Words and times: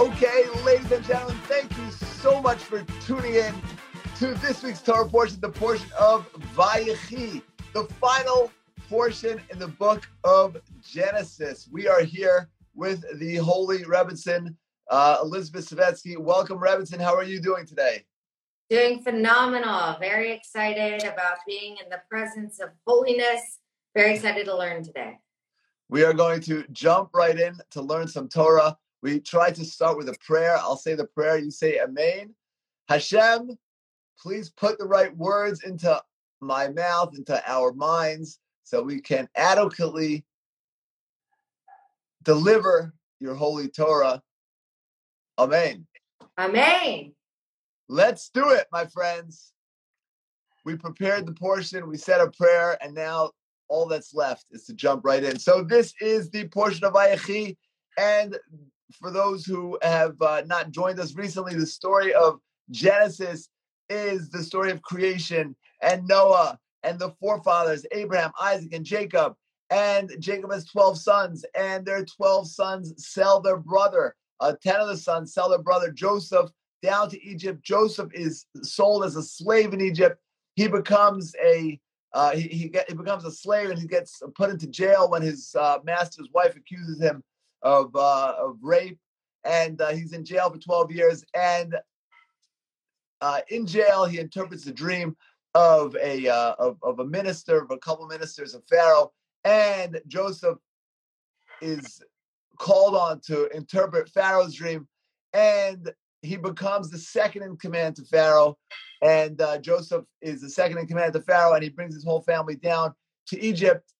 Okay, 0.00 0.44
ladies 0.64 0.90
and 0.92 1.04
gentlemen, 1.04 1.36
thank 1.42 1.76
you 1.76 1.90
so 1.90 2.40
much 2.40 2.56
for 2.56 2.82
tuning 3.04 3.34
in 3.34 3.54
to 4.16 4.32
this 4.36 4.62
week's 4.62 4.80
Torah 4.80 5.06
portion, 5.06 5.38
the 5.42 5.50
portion 5.50 5.90
of 5.98 6.26
Vayechi, 6.56 7.42
the 7.74 7.84
final 8.00 8.50
portion 8.88 9.42
in 9.50 9.58
the 9.58 9.68
book 9.68 10.08
of 10.24 10.56
Genesis. 10.80 11.68
We 11.70 11.86
are 11.86 12.00
here 12.00 12.48
with 12.74 13.04
the 13.18 13.36
Holy 13.36 13.80
Rebbitzin, 13.80 14.56
uh, 14.90 15.18
Elizabeth 15.20 15.68
Savetsky. 15.68 16.16
Welcome, 16.16 16.56
Rebbitzin. 16.56 16.98
How 16.98 17.14
are 17.14 17.22
you 17.22 17.38
doing 17.38 17.66
today? 17.66 18.06
Doing 18.70 19.02
phenomenal. 19.02 19.98
Very 20.00 20.32
excited 20.32 21.02
about 21.04 21.40
being 21.46 21.76
in 21.76 21.90
the 21.90 22.00
presence 22.08 22.58
of 22.58 22.70
holiness. 22.86 23.58
Very 23.94 24.14
excited 24.14 24.46
to 24.46 24.56
learn 24.56 24.82
today. 24.82 25.18
We 25.90 26.04
are 26.04 26.14
going 26.14 26.40
to 26.42 26.64
jump 26.72 27.10
right 27.12 27.38
in 27.38 27.58
to 27.72 27.82
learn 27.82 28.08
some 28.08 28.30
Torah. 28.30 28.78
We 29.02 29.20
try 29.20 29.50
to 29.50 29.64
start 29.64 29.96
with 29.96 30.08
a 30.08 30.16
prayer. 30.24 30.56
I'll 30.58 30.76
say 30.76 30.94
the 30.94 31.06
prayer, 31.06 31.38
you 31.38 31.50
say 31.50 31.80
Amen. 31.80 32.34
Hashem, 32.88 33.56
please 34.20 34.50
put 34.50 34.78
the 34.78 34.86
right 34.86 35.16
words 35.16 35.62
into 35.64 36.00
my 36.40 36.68
mouth, 36.68 37.14
into 37.16 37.42
our 37.50 37.72
minds, 37.72 38.38
so 38.64 38.82
we 38.82 39.00
can 39.00 39.28
adequately 39.36 40.24
deliver 42.22 42.92
your 43.20 43.34
holy 43.34 43.68
Torah. 43.68 44.22
Amen. 45.38 45.86
Amen. 46.38 47.12
Let's 47.88 48.30
do 48.30 48.50
it, 48.50 48.66
my 48.72 48.86
friends. 48.86 49.52
We 50.64 50.76
prepared 50.76 51.26
the 51.26 51.32
portion, 51.32 51.88
we 51.88 51.96
said 51.96 52.20
a 52.20 52.30
prayer, 52.30 52.76
and 52.82 52.94
now 52.94 53.30
all 53.68 53.86
that's 53.86 54.12
left 54.14 54.46
is 54.50 54.64
to 54.66 54.74
jump 54.74 55.04
right 55.04 55.24
in. 55.24 55.38
So 55.38 55.62
this 55.62 55.94
is 56.00 56.30
the 56.30 56.48
portion 56.48 56.84
of 56.84 56.92
Vayechi, 56.92 57.56
and 57.96 58.36
for 58.94 59.10
those 59.10 59.44
who 59.44 59.78
have 59.82 60.20
uh, 60.20 60.42
not 60.46 60.70
joined 60.70 61.00
us 61.00 61.14
recently, 61.14 61.54
the 61.54 61.66
story 61.66 62.14
of 62.14 62.40
Genesis 62.70 63.48
is 63.88 64.30
the 64.30 64.42
story 64.42 64.70
of 64.70 64.82
creation 64.82 65.56
and 65.82 66.06
Noah 66.06 66.58
and 66.82 66.98
the 66.98 67.10
forefathers, 67.20 67.84
Abraham, 67.92 68.32
Isaac, 68.40 68.72
and 68.72 68.84
Jacob. 68.84 69.34
And 69.70 70.10
Jacob 70.18 70.52
has 70.52 70.64
12 70.66 70.98
sons, 70.98 71.44
and 71.56 71.86
their 71.86 72.04
12 72.04 72.48
sons 72.48 72.94
sell 72.96 73.40
their 73.40 73.56
brother. 73.56 74.14
Uh, 74.40 74.54
10 74.62 74.80
of 74.80 74.88
the 74.88 74.96
sons 74.96 75.32
sell 75.32 75.48
their 75.48 75.62
brother 75.62 75.92
Joseph 75.92 76.50
down 76.82 77.10
to 77.10 77.22
Egypt. 77.24 77.62
Joseph 77.62 78.10
is 78.12 78.46
sold 78.62 79.04
as 79.04 79.16
a 79.16 79.22
slave 79.22 79.72
in 79.72 79.80
Egypt. 79.80 80.18
He 80.56 80.66
becomes 80.66 81.34
a 81.42 81.78
uh, 82.12 82.32
he, 82.32 82.48
he, 82.48 82.68
get, 82.68 82.88
he, 82.88 82.96
becomes 82.96 83.24
a 83.24 83.30
slave 83.30 83.70
and 83.70 83.78
he 83.78 83.86
gets 83.86 84.20
put 84.34 84.50
into 84.50 84.66
jail 84.66 85.08
when 85.08 85.22
his 85.22 85.54
uh, 85.54 85.78
master's 85.84 86.28
wife 86.34 86.56
accuses 86.56 87.00
him 87.00 87.22
of, 87.62 87.94
uh, 87.94 88.34
of 88.38 88.58
rape. 88.62 88.98
And 89.44 89.80
uh, 89.80 89.90
he's 89.90 90.12
in 90.12 90.24
jail 90.24 90.50
for 90.50 90.58
12 90.58 90.92
years. 90.92 91.24
And 91.34 91.76
uh, 93.20 93.40
in 93.48 93.66
jail, 93.66 94.04
he 94.04 94.18
interprets 94.18 94.64
the 94.64 94.72
dream 94.72 95.16
of 95.54 95.96
a, 95.96 96.28
uh, 96.28 96.54
of, 96.58 96.78
of 96.82 97.00
a 97.00 97.04
minister, 97.04 97.60
of 97.60 97.70
a 97.70 97.78
couple 97.78 98.06
ministers 98.06 98.54
of 98.54 98.62
Pharaoh. 98.68 99.12
And 99.44 100.00
Joseph 100.06 100.58
is 101.60 102.02
called 102.58 102.94
on 102.94 103.20
to 103.20 103.48
interpret 103.56 104.08
Pharaoh's 104.10 104.54
dream. 104.54 104.86
And 105.32 105.90
he 106.22 106.36
becomes 106.36 106.90
the 106.90 106.98
second 106.98 107.42
in 107.42 107.56
command 107.56 107.96
to 107.96 108.04
Pharaoh 108.04 108.56
and 109.02 109.40
uh, 109.40 109.58
Joseph 109.58 110.04
is 110.20 110.40
the 110.40 110.50
second 110.50 110.78
in 110.78 110.86
command 110.86 111.14
to 111.14 111.22
Pharaoh, 111.22 111.54
and 111.54 111.62
he 111.62 111.70
brings 111.70 111.94
his 111.94 112.04
whole 112.04 112.20
family 112.20 112.56
down 112.56 112.92
to 113.28 113.40
Egypt, 113.40 113.92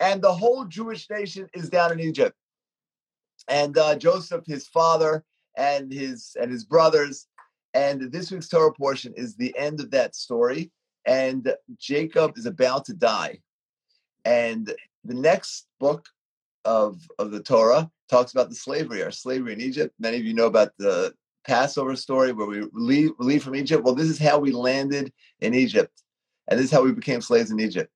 and 0.00 0.22
the 0.22 0.32
whole 0.32 0.64
Jewish 0.64 1.10
nation 1.10 1.48
is 1.54 1.68
down 1.68 1.92
in 1.92 2.00
Egypt. 2.00 2.36
And 3.48 3.76
uh, 3.76 3.96
Joseph, 3.96 4.44
his 4.46 4.66
father, 4.66 5.24
and 5.56 5.92
his 5.92 6.36
and 6.40 6.50
his 6.50 6.64
brothers, 6.64 7.26
and 7.74 8.12
this 8.12 8.30
week's 8.30 8.48
Torah 8.48 8.72
portion 8.72 9.12
is 9.16 9.36
the 9.36 9.56
end 9.56 9.80
of 9.80 9.90
that 9.90 10.14
story. 10.14 10.70
And 11.06 11.54
Jacob 11.78 12.38
is 12.38 12.46
about 12.46 12.86
to 12.86 12.94
die, 12.94 13.40
and 14.24 14.72
the 15.04 15.14
next 15.14 15.66
book 15.78 16.06
of 16.64 17.00
of 17.18 17.30
the 17.30 17.42
Torah 17.42 17.90
talks 18.08 18.32
about 18.32 18.48
the 18.48 18.54
slavery, 18.54 19.02
our 19.02 19.10
slavery 19.10 19.52
in 19.52 19.60
Egypt. 19.60 19.94
Many 19.98 20.16
of 20.18 20.24
you 20.24 20.34
know 20.34 20.46
about 20.46 20.70
the 20.78 21.14
Passover 21.46 21.94
story 21.96 22.32
where 22.32 22.46
we 22.46 22.66
leave, 22.72 23.10
leave 23.18 23.42
from 23.42 23.54
Egypt. 23.54 23.84
Well, 23.84 23.94
this 23.94 24.08
is 24.08 24.18
how 24.18 24.38
we 24.38 24.50
landed 24.50 25.12
in 25.40 25.54
Egypt. 25.54 26.02
And 26.48 26.58
this 26.58 26.66
is 26.66 26.72
how 26.72 26.82
we 26.82 26.92
became 26.92 27.20
slaves 27.20 27.50
in 27.50 27.60
Egypt. 27.60 27.90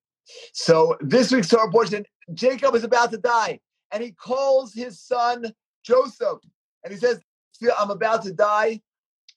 So 0.53 0.97
this 1.01 1.33
week's 1.33 1.49
Torah 1.49 1.71
portion, 1.71 2.05
Jacob 2.35 2.75
is 2.75 2.85
about 2.85 3.11
to 3.13 3.19
die. 3.19 3.61
And 3.93 4.03
he 4.03 4.13
calls 4.13 4.75
his 4.75 5.01
son 5.01 5.53
Joseph. 5.85 6.39
And 6.85 6.93
he 6.93 6.99
says, 6.99 7.21
I'm 7.79 7.91
about 7.91 8.23
to 8.25 8.33
die. 8.33 8.81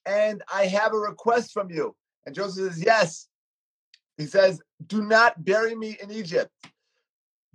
And 0.06 0.42
I 0.52 0.66
have 0.66 0.92
a 0.92 0.98
request 0.98 1.52
from 1.52 1.70
you. 1.70 1.94
And 2.26 2.34
Joseph 2.34 2.72
says, 2.72 2.84
Yes. 2.84 3.28
He 4.18 4.26
says, 4.26 4.60
Do 4.86 5.02
not 5.02 5.44
bury 5.44 5.74
me 5.74 5.96
in 6.02 6.10
Egypt. 6.10 6.50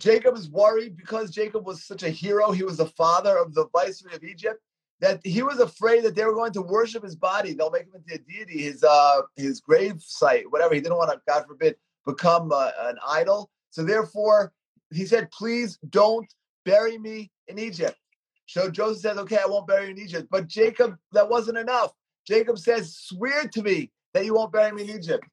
Jacob 0.00 0.36
is 0.36 0.48
worried 0.48 0.96
because 0.96 1.30
Jacob 1.30 1.66
was 1.66 1.84
such 1.84 2.02
a 2.02 2.10
hero. 2.10 2.52
He 2.52 2.62
was 2.62 2.76
the 2.76 2.86
father 2.86 3.36
of 3.36 3.54
the 3.54 3.66
viceroy 3.72 4.14
of 4.14 4.24
Egypt 4.24 4.60
that 5.00 5.20
he 5.24 5.42
was 5.42 5.60
afraid 5.60 6.04
that 6.04 6.14
they 6.14 6.24
were 6.24 6.34
going 6.34 6.52
to 6.52 6.62
worship 6.62 7.04
his 7.04 7.16
body. 7.16 7.52
They'll 7.52 7.70
make 7.70 7.84
him 7.84 7.94
into 7.94 8.14
a 8.14 8.18
deity, 8.18 8.62
his 8.62 8.82
uh, 8.82 9.22
his 9.36 9.60
grave 9.60 10.02
site, 10.02 10.50
whatever. 10.50 10.74
He 10.74 10.80
didn't 10.80 10.98
want 10.98 11.10
to, 11.10 11.20
God 11.26 11.46
forbid, 11.46 11.76
become 12.06 12.52
uh, 12.52 12.70
an 12.80 12.96
idol. 13.06 13.50
So 13.70 13.84
therefore, 13.84 14.52
he 14.92 15.06
said, 15.06 15.30
"Please 15.30 15.78
don't 15.90 16.26
bury 16.70 16.98
me 16.98 17.30
in 17.48 17.58
Egypt." 17.58 17.98
So 18.46 18.70
Joseph 18.70 19.02
says, 19.02 19.18
"Okay, 19.18 19.38
I 19.38 19.46
won't 19.46 19.66
bury 19.66 19.86
you 19.86 19.92
in 19.92 19.98
Egypt." 19.98 20.28
But 20.30 20.46
Jacob, 20.46 20.96
that 21.12 21.28
wasn't 21.28 21.58
enough. 21.58 21.92
Jacob 22.26 22.58
says, 22.58 22.96
"Swear 22.96 23.48
to 23.48 23.62
me 23.62 23.90
that 24.12 24.24
you 24.24 24.34
won't 24.34 24.52
bury 24.52 24.72
me 24.72 24.82
in 24.82 24.98
Egypt." 24.98 25.24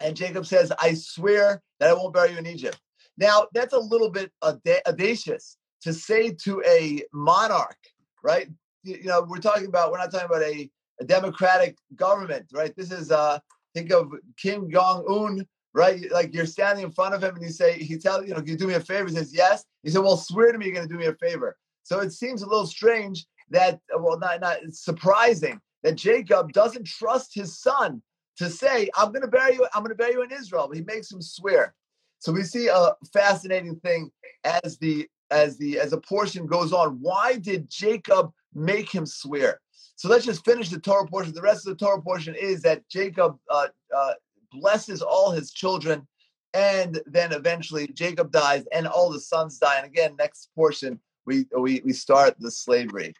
And 0.00 0.16
Jacob 0.16 0.44
says, 0.46 0.72
"I 0.78 0.94
swear 0.94 1.62
that 1.78 1.90
I 1.90 1.94
won't 1.94 2.14
bury 2.14 2.32
you 2.32 2.38
in 2.38 2.46
Egypt." 2.46 2.80
Now 3.16 3.46
that's 3.54 3.74
a 3.74 3.86
little 3.92 4.10
bit 4.10 4.32
audacious 4.42 5.56
to 5.82 5.92
say 5.92 6.32
to 6.44 6.62
a 6.66 7.04
monarch 7.12 7.78
right? 8.24 8.48
You, 8.82 9.04
know, 9.04 9.24
we're 9.28 9.38
talking 9.38 9.66
about, 9.66 9.92
we're 9.92 9.98
not 9.98 10.10
talking 10.10 10.26
about 10.26 10.42
a, 10.42 10.68
a 11.00 11.04
democratic 11.04 11.76
government, 11.94 12.46
right? 12.52 12.74
This 12.76 12.90
is, 12.90 13.12
uh, 13.12 13.38
think 13.74 13.92
of 13.92 14.10
Kim 14.36 14.70
Jong 14.70 15.04
Un, 15.08 15.46
right? 15.74 16.10
Like 16.10 16.32
you're 16.32 16.46
standing 16.46 16.84
in 16.84 16.92
front 16.92 17.14
of 17.14 17.22
him 17.22 17.34
and 17.34 17.44
you 17.44 17.50
say, 17.50 17.74
he 17.74 17.98
tells, 17.98 18.26
you 18.26 18.32
know, 18.32 18.40
can 18.40 18.48
you 18.48 18.56
do 18.56 18.68
me 18.68 18.74
a 18.74 18.80
favor? 18.80 19.08
He 19.08 19.14
says, 19.14 19.34
yes. 19.34 19.64
He 19.82 19.90
said, 19.90 20.02
well, 20.02 20.16
swear 20.16 20.52
to 20.52 20.58
me 20.58 20.66
you're 20.66 20.74
going 20.74 20.88
to 20.88 20.92
do 20.92 20.98
me 20.98 21.06
a 21.06 21.14
favor. 21.14 21.56
So 21.82 22.00
it 22.00 22.12
seems 22.12 22.42
a 22.42 22.48
little 22.48 22.66
strange 22.66 23.26
that, 23.50 23.80
well, 23.98 24.18
not, 24.18 24.40
not, 24.40 24.58
surprising 24.70 25.60
that 25.82 25.96
Jacob 25.96 26.52
doesn't 26.52 26.86
trust 26.86 27.34
his 27.34 27.58
son 27.58 28.00
to 28.38 28.48
say, 28.48 28.88
I'm 28.96 29.08
going 29.08 29.22
to 29.22 29.28
bury 29.28 29.54
you, 29.54 29.66
I'm 29.74 29.82
going 29.82 29.90
to 29.90 29.96
bury 29.96 30.12
you 30.12 30.22
in 30.22 30.32
Israel. 30.32 30.68
But 30.68 30.78
he 30.78 30.84
makes 30.84 31.10
him 31.10 31.20
swear. 31.20 31.74
So 32.20 32.32
we 32.32 32.42
see 32.42 32.68
a 32.68 32.92
fascinating 33.12 33.76
thing 33.80 34.10
as 34.44 34.78
the 34.78 35.06
as 35.30 35.58
the 35.58 35.78
as 35.78 35.92
a 35.92 36.00
portion 36.00 36.46
goes 36.46 36.72
on. 36.72 36.98
Why 37.00 37.36
did 37.36 37.68
Jacob 37.68 38.30
make 38.54 38.90
him 38.90 39.04
swear? 39.04 39.60
So 39.96 40.08
let's 40.08 40.24
just 40.24 40.44
finish 40.44 40.70
the 40.70 40.80
Torah 40.80 41.06
portion. 41.06 41.34
The 41.34 41.42
rest 41.42 41.66
of 41.66 41.76
the 41.76 41.84
Torah 41.84 42.00
portion 42.00 42.34
is 42.34 42.62
that 42.62 42.88
Jacob 42.88 43.36
uh, 43.50 43.68
uh, 43.94 44.14
blesses 44.54 45.02
all 45.02 45.30
his 45.30 45.52
children, 45.52 46.06
and 46.52 47.00
then 47.06 47.32
eventually 47.32 47.88
Jacob 47.88 48.30
dies, 48.30 48.64
and 48.72 48.86
all 48.86 49.10
the 49.10 49.20
sons 49.20 49.58
die. 49.58 49.76
And 49.76 49.86
again, 49.86 50.16
next 50.16 50.50
portion 50.54 51.00
we 51.26 51.46
we 51.58 51.82
we 51.84 51.92
start 51.92 52.34
the 52.38 52.50
slavery. 52.50 53.14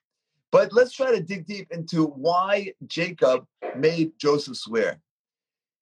But 0.51 0.73
let's 0.73 0.93
try 0.93 1.11
to 1.11 1.21
dig 1.21 1.47
deep 1.47 1.73
into 1.73 2.07
why 2.07 2.73
Jacob 2.87 3.45
made 3.77 4.13
Joseph 4.19 4.57
swear. 4.57 5.01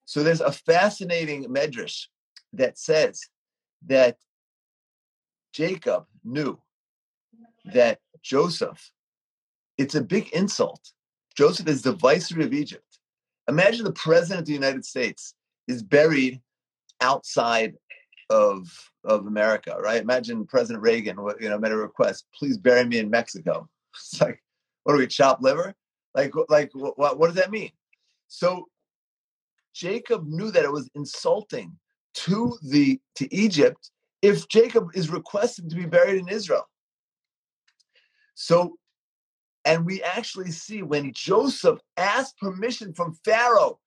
So 0.05 0.23
there's 0.23 0.41
a 0.41 0.51
fascinating 0.51 1.45
medrash 1.45 2.07
that 2.53 2.77
says 2.77 3.21
that 3.85 4.17
Jacob 5.53 6.05
knew 6.23 6.59
that 7.65 7.99
Joseph, 8.21 8.91
it's 9.77 9.95
a 9.95 10.01
big 10.01 10.29
insult. 10.29 10.91
Joseph 11.35 11.67
is 11.67 11.83
the 11.83 11.93
viceroy 11.93 12.45
of 12.45 12.53
Egypt. 12.53 12.99
Imagine 13.47 13.83
the 13.85 13.91
president 13.91 14.39
of 14.39 14.45
the 14.45 14.53
United 14.53 14.85
States 14.85 15.35
is 15.67 15.83
buried 15.83 16.41
outside 17.01 17.75
of 18.29 18.69
of 19.03 19.27
America, 19.27 19.75
right? 19.81 20.01
Imagine 20.01 20.45
President 20.45 20.81
Reagan, 20.81 21.17
you 21.39 21.49
know, 21.49 21.59
made 21.59 21.71
a 21.71 21.77
request, 21.77 22.25
please 22.33 22.57
bury 22.57 22.85
me 22.85 22.99
in 22.99 23.09
Mexico. 23.09 23.69
It's 23.95 24.19
like, 24.19 24.41
what 24.83 24.93
do 24.93 24.99
we 24.99 25.05
chop 25.05 25.41
liver? 25.41 25.75
Like, 26.15 26.33
like 26.49 26.71
what, 26.73 27.19
what 27.19 27.27
does 27.27 27.35
that 27.35 27.51
mean? 27.51 27.69
So 28.27 28.67
Jacob 29.75 30.27
knew 30.27 30.49
that 30.49 30.63
it 30.63 30.71
was 30.71 30.89
insulting 30.95 31.77
to 32.15 32.57
the 32.63 32.99
to 33.15 33.33
Egypt 33.33 33.91
if 34.23 34.47
Jacob 34.47 34.89
is 34.95 35.09
requested 35.09 35.69
to 35.69 35.75
be 35.75 35.85
buried 35.85 36.17
in 36.17 36.27
Israel. 36.27 36.67
So, 38.35 38.77
and 39.65 39.85
we 39.85 40.01
actually 40.01 40.51
see 40.51 40.81
when 40.81 41.13
Joseph 41.13 41.79
asked 41.97 42.37
permission 42.39 42.93
from 42.93 43.17
Pharaoh 43.25 43.79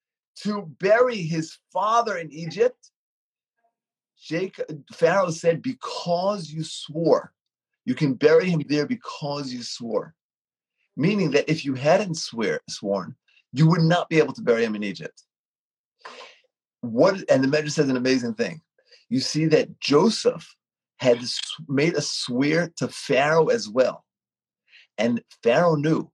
to 0.43 0.62
bury 0.81 1.17
his 1.17 1.59
father 1.73 2.17
in 2.17 2.33
Egypt, 2.33 2.91
Jacob, 4.21 4.67
Pharaoh 4.93 5.31
said, 5.31 5.62
Because 5.62 6.50
you 6.50 6.65
swore, 6.65 7.33
you 7.85 7.94
can 7.94 8.15
bury 8.15 8.50
him 8.50 8.62
there 8.69 8.87
because 8.87 9.53
you 9.53 9.62
swore. 9.62 10.15
meaning 10.97 11.31
that 11.33 11.49
if 11.50 11.65
you 11.65 11.75
hadn't 11.75 12.17
swear 12.17 12.61
sworn, 12.69 13.15
you 13.53 13.69
would 13.69 13.83
not 13.83 14.09
be 14.09 14.19
able 14.19 14.33
to 14.33 14.43
bury 14.43 14.65
him 14.65 14.75
in 14.75 14.83
Egypt. 14.83 15.23
What 16.81 17.23
and 17.31 17.44
the 17.44 17.49
Medrash 17.49 17.73
says 17.73 17.88
an 17.88 17.97
amazing 17.97 18.35
thing. 18.35 18.61
You 19.09 19.21
see 19.21 19.47
that 19.47 19.79
Joseph 19.81 20.56
had 20.99 21.21
made 21.69 21.94
a 21.94 22.00
swear 22.00 22.73
to 22.77 22.88
Pharaoh 22.88 23.49
as 23.49 23.69
well. 23.69 24.05
And 24.99 25.23
Pharaoh 25.43 25.77
knew 25.77 26.11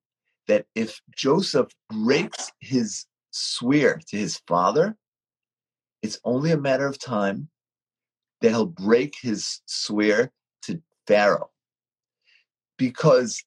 that 0.48 0.66
if 0.74 1.00
Joseph 1.16 1.70
breaks 1.88 2.50
his 2.60 3.06
swear 3.32 4.00
to 4.08 4.16
his 4.16 4.40
father, 4.46 4.96
it's 6.02 6.20
only 6.24 6.52
a 6.52 6.56
matter 6.56 6.86
of 6.86 6.98
time 6.98 7.48
that 8.40 8.50
he'll 8.50 8.66
break 8.66 9.14
his 9.20 9.60
swear 9.66 10.30
to 10.62 10.80
Pharaoh. 11.06 11.50
Because 12.78 13.42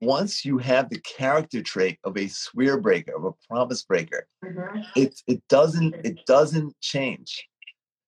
once 0.00 0.44
you 0.44 0.58
have 0.58 0.88
the 0.88 1.00
character 1.00 1.62
trait 1.62 1.98
of 2.04 2.16
a 2.16 2.28
swear 2.28 2.78
breaker, 2.78 3.14
of 3.16 3.24
a 3.24 3.32
promise 3.48 3.82
breaker, 3.82 4.26
mm-hmm. 4.44 4.80
it 4.96 5.20
it 5.26 5.42
doesn't 5.48 5.94
it 6.04 6.24
doesn't 6.26 6.74
change. 6.80 7.46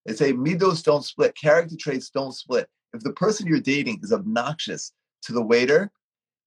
They 0.07 0.15
say 0.15 0.33
midos 0.33 0.83
don't 0.83 1.05
split, 1.05 1.37
character 1.37 1.77
traits 1.79 2.11
don't 2.11 2.35
split. 2.35 2.69
If 2.93 3.03
the 3.03 3.13
person 3.13 3.47
you're 3.47 3.61
dating 3.61 4.01
is 4.03 4.13
obnoxious 4.13 4.93
to 5.23 5.33
the 5.33 5.43
waiter, 5.43 5.91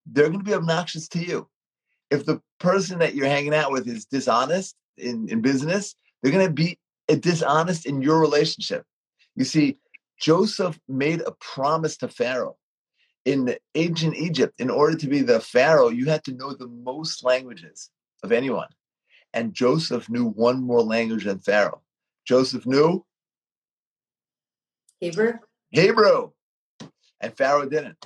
they're 0.06 0.28
going 0.28 0.40
to 0.40 0.46
be 0.46 0.56
obnoxious 0.56 1.08
to 1.10 1.20
you. 1.20 1.48
If 2.14 2.28
the 2.28 2.40
person 2.60 3.00
that 3.00 3.16
you're 3.16 3.26
hanging 3.26 3.56
out 3.56 3.72
with 3.72 3.88
is 3.88 4.06
dishonest 4.06 4.76
in, 4.98 5.28
in 5.30 5.42
business, 5.42 5.96
they're 6.22 6.32
going 6.32 6.46
to 6.46 6.54
be 6.54 6.78
eh, 7.10 7.16
dishonest 7.16 7.88
in 7.88 8.04
your 8.04 8.20
relationship. 8.20 8.86
You 9.36 9.46
see, 9.46 9.78
Joseph 10.20 10.80
made 10.88 11.22
a 11.22 11.32
promise 11.40 11.98
to 11.98 12.08
Pharaoh. 12.08 12.58
In 13.26 13.56
ancient 13.74 14.16
Egypt, 14.16 14.54
in 14.60 14.70
order 14.70 14.96
to 14.96 15.08
be 15.08 15.22
the 15.22 15.40
Pharaoh, 15.40 15.90
you 15.90 16.06
had 16.06 16.24
to 16.26 16.34
know 16.34 16.54
the 16.54 16.68
most 16.68 17.24
languages 17.24 17.90
of 18.22 18.32
anyone. 18.32 18.68
And 19.34 19.56
Joseph 19.56 20.08
knew 20.08 20.26
one 20.26 20.62
more 20.62 20.84
language 20.84 21.26
than 21.26 21.40
Pharaoh. 21.40 21.82
Joseph 22.28 22.68
knew 22.68 23.04
Hebrew. 25.00 25.34
Hebrew. 25.72 26.32
And 27.22 27.36
Pharaoh 27.36 27.68
didn't. 27.68 28.06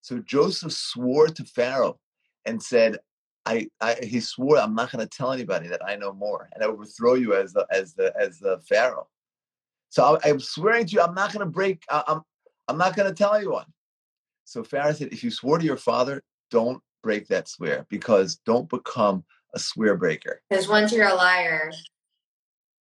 So 0.00 0.20
Joseph 0.20 0.72
swore 0.72 1.28
to 1.28 1.44
Pharaoh 1.44 1.98
and 2.46 2.62
said, 2.62 2.98
I, 3.46 3.68
I 3.80 3.96
he 4.02 4.20
swore 4.20 4.58
I'm 4.58 4.74
not 4.74 4.90
going 4.90 5.06
to 5.06 5.16
tell 5.16 5.32
anybody 5.32 5.68
that 5.68 5.86
I 5.86 5.96
know 5.96 6.12
more, 6.12 6.48
and 6.52 6.62
I 6.62 6.66
overthrow 6.66 7.14
you 7.14 7.34
as 7.34 7.52
the 7.52 7.66
as 7.70 7.94
the 7.94 8.12
as 8.18 8.38
the 8.38 8.60
Pharaoh. 8.68 9.08
So 9.88 10.18
I, 10.24 10.28
am 10.28 10.40
swearing 10.40 10.86
to 10.86 10.92
you, 10.92 11.00
I'm 11.00 11.14
not 11.14 11.32
going 11.32 11.46
to 11.46 11.50
break. 11.50 11.82
I, 11.88 12.02
I'm 12.08 12.22
I'm 12.68 12.76
not 12.76 12.96
going 12.96 13.08
to 13.08 13.14
tell 13.14 13.34
anyone. 13.34 13.66
So 14.44 14.62
Pharaoh 14.62 14.92
said, 14.92 15.12
if 15.12 15.24
you 15.24 15.30
swore 15.30 15.58
to 15.58 15.64
your 15.64 15.76
father, 15.76 16.22
don't 16.50 16.82
break 17.02 17.28
that 17.28 17.48
swear 17.48 17.86
because 17.88 18.36
don't 18.44 18.68
become 18.68 19.24
a 19.54 19.58
swear 19.58 19.96
breaker. 19.96 20.42
Because 20.50 20.68
once 20.68 20.92
you're 20.92 21.08
a 21.08 21.14
liar, 21.14 21.70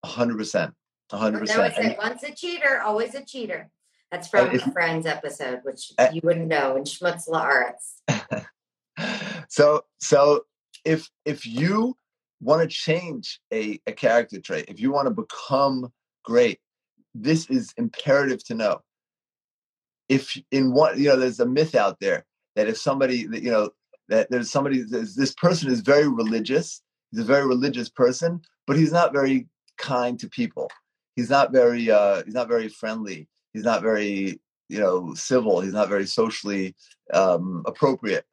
hundred 0.03 0.37
percent 0.37 0.73
hundred 1.11 1.39
percent. 1.39 1.59
I 1.59 1.63
would 1.63 1.75
say 1.75 1.97
once 1.97 2.23
a 2.23 2.31
cheater, 2.33 2.81
always 2.81 3.15
a 3.15 3.23
cheater. 3.23 3.69
That's 4.11 4.27
from 4.27 4.55
a 4.55 4.59
Friends 4.71 5.05
episode, 5.05 5.59
which 5.63 5.91
eh 5.97 6.11
you 6.13 6.21
wouldn't 6.23 6.47
know 6.47 6.75
in 6.75 6.83
Schmutz 6.83 7.27
Laaretz. 7.27 8.45
so, 9.49 9.83
so 9.99 10.45
if 10.85 11.09
if 11.25 11.45
you 11.45 11.97
want 12.41 12.61
to 12.61 12.67
change 12.67 13.39
a, 13.51 13.79
a 13.87 13.91
character 13.91 14.39
trait, 14.39 14.65
if 14.67 14.79
you 14.79 14.91
want 14.91 15.07
to 15.07 15.13
become 15.13 15.91
great, 16.23 16.59
this 17.13 17.49
is 17.49 17.73
imperative 17.77 18.43
to 18.45 18.53
know. 18.53 18.81
If 20.07 20.39
in 20.51 20.73
one, 20.73 20.99
you 20.99 21.09
know, 21.09 21.15
there's 21.15 21.39
a 21.39 21.45
myth 21.45 21.75
out 21.75 21.99
there 21.99 22.25
that 22.55 22.67
if 22.67 22.77
somebody, 22.77 23.27
you 23.31 23.51
know, 23.51 23.71
that 24.09 24.29
there's 24.29 24.51
somebody, 24.51 24.83
this 24.83 25.33
person 25.33 25.71
is 25.71 25.81
very 25.81 26.07
religious. 26.07 26.81
He's 27.11 27.21
a 27.21 27.25
very 27.25 27.45
religious 27.47 27.89
person, 27.89 28.41
but 28.67 28.77
he's 28.77 28.91
not 28.91 29.13
very 29.13 29.47
kind 29.77 30.19
to 30.19 30.29
people 30.29 30.69
he's 31.15 31.29
not 31.29 31.51
very 31.51 31.89
uh, 31.89 32.23
he's 32.23 32.33
not 32.33 32.47
very 32.47 32.67
friendly. 32.67 33.27
He's 33.53 33.63
not 33.63 33.81
very 33.81 34.39
you 34.69 34.79
know 34.79 35.13
civil. 35.13 35.61
He's 35.61 35.73
not 35.73 35.89
very 35.89 36.05
socially 36.05 36.75
um, 37.13 37.63
appropriate. 37.65 38.25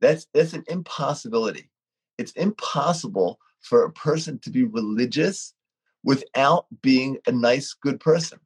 That's 0.00 0.26
that's 0.34 0.52
an 0.52 0.64
impossibility. 0.68 1.70
It's 2.18 2.32
impossible 2.32 3.38
for 3.60 3.84
a 3.84 3.92
person 3.92 4.38
to 4.40 4.50
be 4.50 4.64
religious 4.64 5.54
without 6.02 6.66
being 6.82 7.18
a 7.26 7.32
nice, 7.32 7.74
good 7.74 7.98
person. 8.00 8.38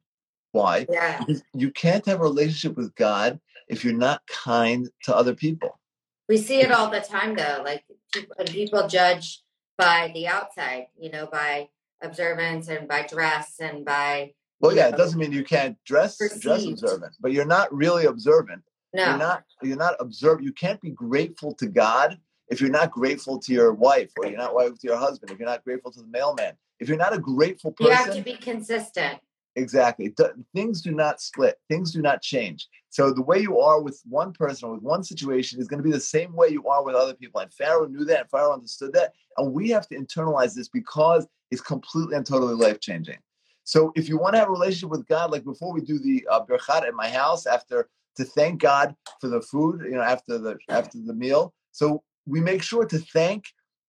Why? 0.51 0.87
Yeah. 0.89 1.19
Because 1.19 1.43
you 1.53 1.71
can't 1.71 2.05
have 2.05 2.19
a 2.19 2.23
relationship 2.23 2.77
with 2.77 2.95
God 2.95 3.39
if 3.67 3.83
you're 3.83 3.93
not 3.93 4.21
kind 4.27 4.89
to 5.03 5.15
other 5.15 5.35
people. 5.35 5.79
We 6.27 6.37
see 6.37 6.61
it 6.61 6.71
all 6.71 6.89
the 6.89 7.01
time, 7.01 7.35
though. 7.35 7.61
Like 7.63 7.83
people, 8.47 8.87
judge 8.87 9.43
by 9.77 10.11
the 10.13 10.27
outside, 10.27 10.87
you 10.97 11.11
know, 11.11 11.27
by 11.27 11.69
observance 12.01 12.67
and 12.67 12.87
by 12.87 13.03
dress 13.03 13.55
and 13.59 13.85
by 13.85 14.33
well 14.59 14.75
yeah 14.75 14.83
know, 14.83 14.95
it 14.95 14.97
doesn't 14.97 15.19
mean 15.19 15.31
you 15.31 15.43
can't 15.43 15.77
dress 15.85 16.17
perceived. 16.17 16.41
dress 16.41 16.65
observant 16.65 17.13
but 17.19 17.31
you're 17.31 17.45
not 17.45 17.73
really 17.73 18.05
observant 18.05 18.61
no 18.93 19.05
you're 19.05 19.17
not 19.17 19.43
you're 19.61 19.77
not 19.77 19.95
observant 19.99 20.45
you 20.45 20.53
can't 20.53 20.79
be 20.81 20.91
grateful 20.91 21.53
to 21.53 21.67
god 21.67 22.17
if 22.49 22.59
you're 22.59 22.69
not 22.69 22.91
grateful 22.91 23.39
to 23.39 23.53
your 23.53 23.73
wife 23.73 24.11
or 24.17 24.27
you're 24.27 24.37
not 24.37 24.53
grateful 24.53 24.77
to 24.77 24.87
your 24.87 24.97
husband 24.97 25.31
if 25.31 25.39
you're 25.39 25.47
not 25.47 25.63
grateful 25.63 25.91
to 25.91 26.01
the 26.01 26.07
mailman 26.07 26.53
if 26.79 26.87
you're 26.87 26.97
not 26.97 27.13
a 27.13 27.19
grateful 27.19 27.71
person 27.71 27.91
you 27.91 27.97
have 27.97 28.15
to 28.15 28.21
be 28.21 28.35
consistent. 28.35 29.19
Exactly. 29.55 30.13
Things 30.55 30.81
do 30.81 30.91
not 30.91 31.19
split. 31.19 31.55
Things 31.69 31.91
do 31.91 32.01
not 32.01 32.21
change. 32.21 32.67
So 32.89 33.11
the 33.11 33.21
way 33.21 33.39
you 33.39 33.59
are 33.59 33.81
with 33.81 34.01
one 34.05 34.31
person 34.31 34.69
or 34.69 34.73
with 34.75 34.83
one 34.83 35.03
situation 35.03 35.59
is 35.59 35.67
going 35.67 35.79
to 35.79 35.83
be 35.83 35.91
the 35.91 35.99
same 35.99 36.33
way 36.33 36.49
you 36.49 36.67
are 36.67 36.83
with 36.83 36.95
other 36.95 37.13
people. 37.13 37.41
And 37.41 37.53
pharaoh 37.53 37.87
knew 37.87 38.05
that 38.05 38.21
and 38.21 38.29
pharaoh 38.29 38.53
understood 38.53 38.93
that 38.93 39.13
and 39.37 39.53
we 39.53 39.69
have 39.69 39.87
to 39.89 39.95
internalize 39.95 40.55
this 40.55 40.69
because 40.69 41.27
it's 41.51 41.61
completely 41.61 42.15
and 42.15 42.25
totally 42.25 42.53
life 42.53 42.79
changing. 42.79 43.17
So 43.63 43.91
if 43.95 44.09
you 44.09 44.17
want 44.17 44.33
to 44.33 44.39
have 44.39 44.47
a 44.47 44.51
relationship 44.51 44.89
with 44.89 45.07
God, 45.07 45.31
like 45.31 45.43
before 45.43 45.73
we 45.73 45.81
do 45.81 45.99
the 45.99 46.25
uh, 46.29 46.41
at 46.75 46.93
my 46.95 47.09
house, 47.09 47.45
after 47.45 47.89
to 48.15 48.23
thank 48.23 48.61
God 48.61 48.95
for 49.21 49.27
the 49.27 49.41
food, 49.41 49.81
you 49.83 49.91
know, 49.91 50.01
after 50.01 50.37
the 50.37 50.57
after 50.69 50.97
the 51.05 51.13
meal, 51.13 51.53
so 51.71 52.01
we 52.29 52.39
make 52.41 52.63
sure 52.63 52.85
to 52.85 52.99
thank 52.99 53.45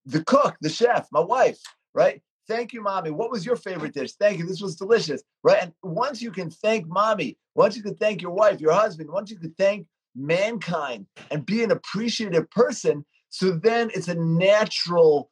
the 0.06 0.24
cook, 0.24 0.56
the 0.60 0.68
chef, 0.68 1.08
my 1.12 1.20
wife, 1.20 1.58
right? 1.94 2.22
Thank 2.48 2.72
you, 2.72 2.82
mommy. 2.82 3.10
What 3.10 3.30
was 3.30 3.46
your 3.46 3.56
favorite 3.56 3.94
dish? 3.94 4.12
Thank 4.14 4.38
you. 4.38 4.46
This 4.46 4.60
was 4.60 4.74
delicious, 4.74 5.22
right? 5.44 5.62
And 5.62 5.72
once 5.82 6.20
you 6.20 6.32
can 6.32 6.50
thank 6.50 6.88
mommy, 6.88 7.38
once 7.54 7.76
you 7.76 7.82
can 7.82 7.94
thank 7.96 8.22
your 8.22 8.32
wife, 8.32 8.60
your 8.60 8.72
husband, 8.72 9.10
once 9.10 9.30
you 9.30 9.38
can 9.38 9.54
thank 9.56 9.86
mankind 10.16 11.06
and 11.30 11.46
be 11.46 11.62
an 11.62 11.70
appreciative 11.70 12.50
person, 12.50 13.04
so 13.28 13.52
then 13.52 13.90
it's 13.94 14.08
a 14.08 14.14
natural 14.14 15.30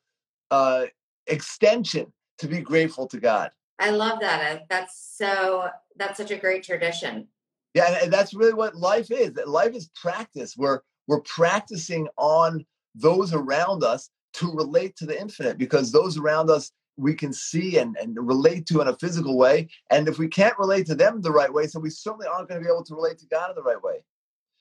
uh, 0.50 0.84
extension 1.26 2.12
to 2.38 2.46
be 2.46 2.60
grateful 2.60 3.08
to 3.08 3.18
God. 3.18 3.50
I 3.80 3.90
love 3.90 4.20
that. 4.20 4.66
That's 4.68 5.14
so, 5.16 5.68
that's 5.96 6.18
such 6.18 6.30
a 6.30 6.36
great 6.36 6.62
tradition. 6.62 7.26
Yeah, 7.74 7.98
and 8.02 8.12
that's 8.12 8.34
really 8.34 8.54
what 8.54 8.76
life 8.76 9.10
is. 9.10 9.32
Life 9.46 9.74
is 9.74 9.90
practice. 9.94 10.56
We're 10.56 10.80
we're 11.06 11.20
practicing 11.22 12.06
on 12.16 12.64
those 13.00 13.32
around 13.32 13.84
us 13.84 14.10
to 14.34 14.52
relate 14.52 14.96
to 14.96 15.06
the 15.06 15.18
infinite 15.18 15.58
because 15.58 15.90
those 15.90 16.18
around 16.18 16.50
us 16.50 16.72
we 16.96 17.14
can 17.14 17.32
see 17.32 17.78
and, 17.78 17.96
and 17.96 18.16
relate 18.16 18.66
to 18.66 18.80
in 18.80 18.88
a 18.88 18.96
physical 18.96 19.38
way. 19.38 19.68
And 19.90 20.08
if 20.08 20.18
we 20.18 20.26
can't 20.26 20.58
relate 20.58 20.86
to 20.86 20.96
them 20.96 21.22
the 21.22 21.30
right 21.30 21.52
way, 21.52 21.68
so 21.68 21.78
we 21.78 21.90
certainly 21.90 22.26
aren't 22.26 22.48
going 22.48 22.60
to 22.60 22.64
be 22.64 22.70
able 22.70 22.84
to 22.84 22.94
relate 22.94 23.18
to 23.18 23.26
God 23.26 23.50
in 23.50 23.56
the 23.56 23.62
right 23.62 23.82
way. 23.82 24.02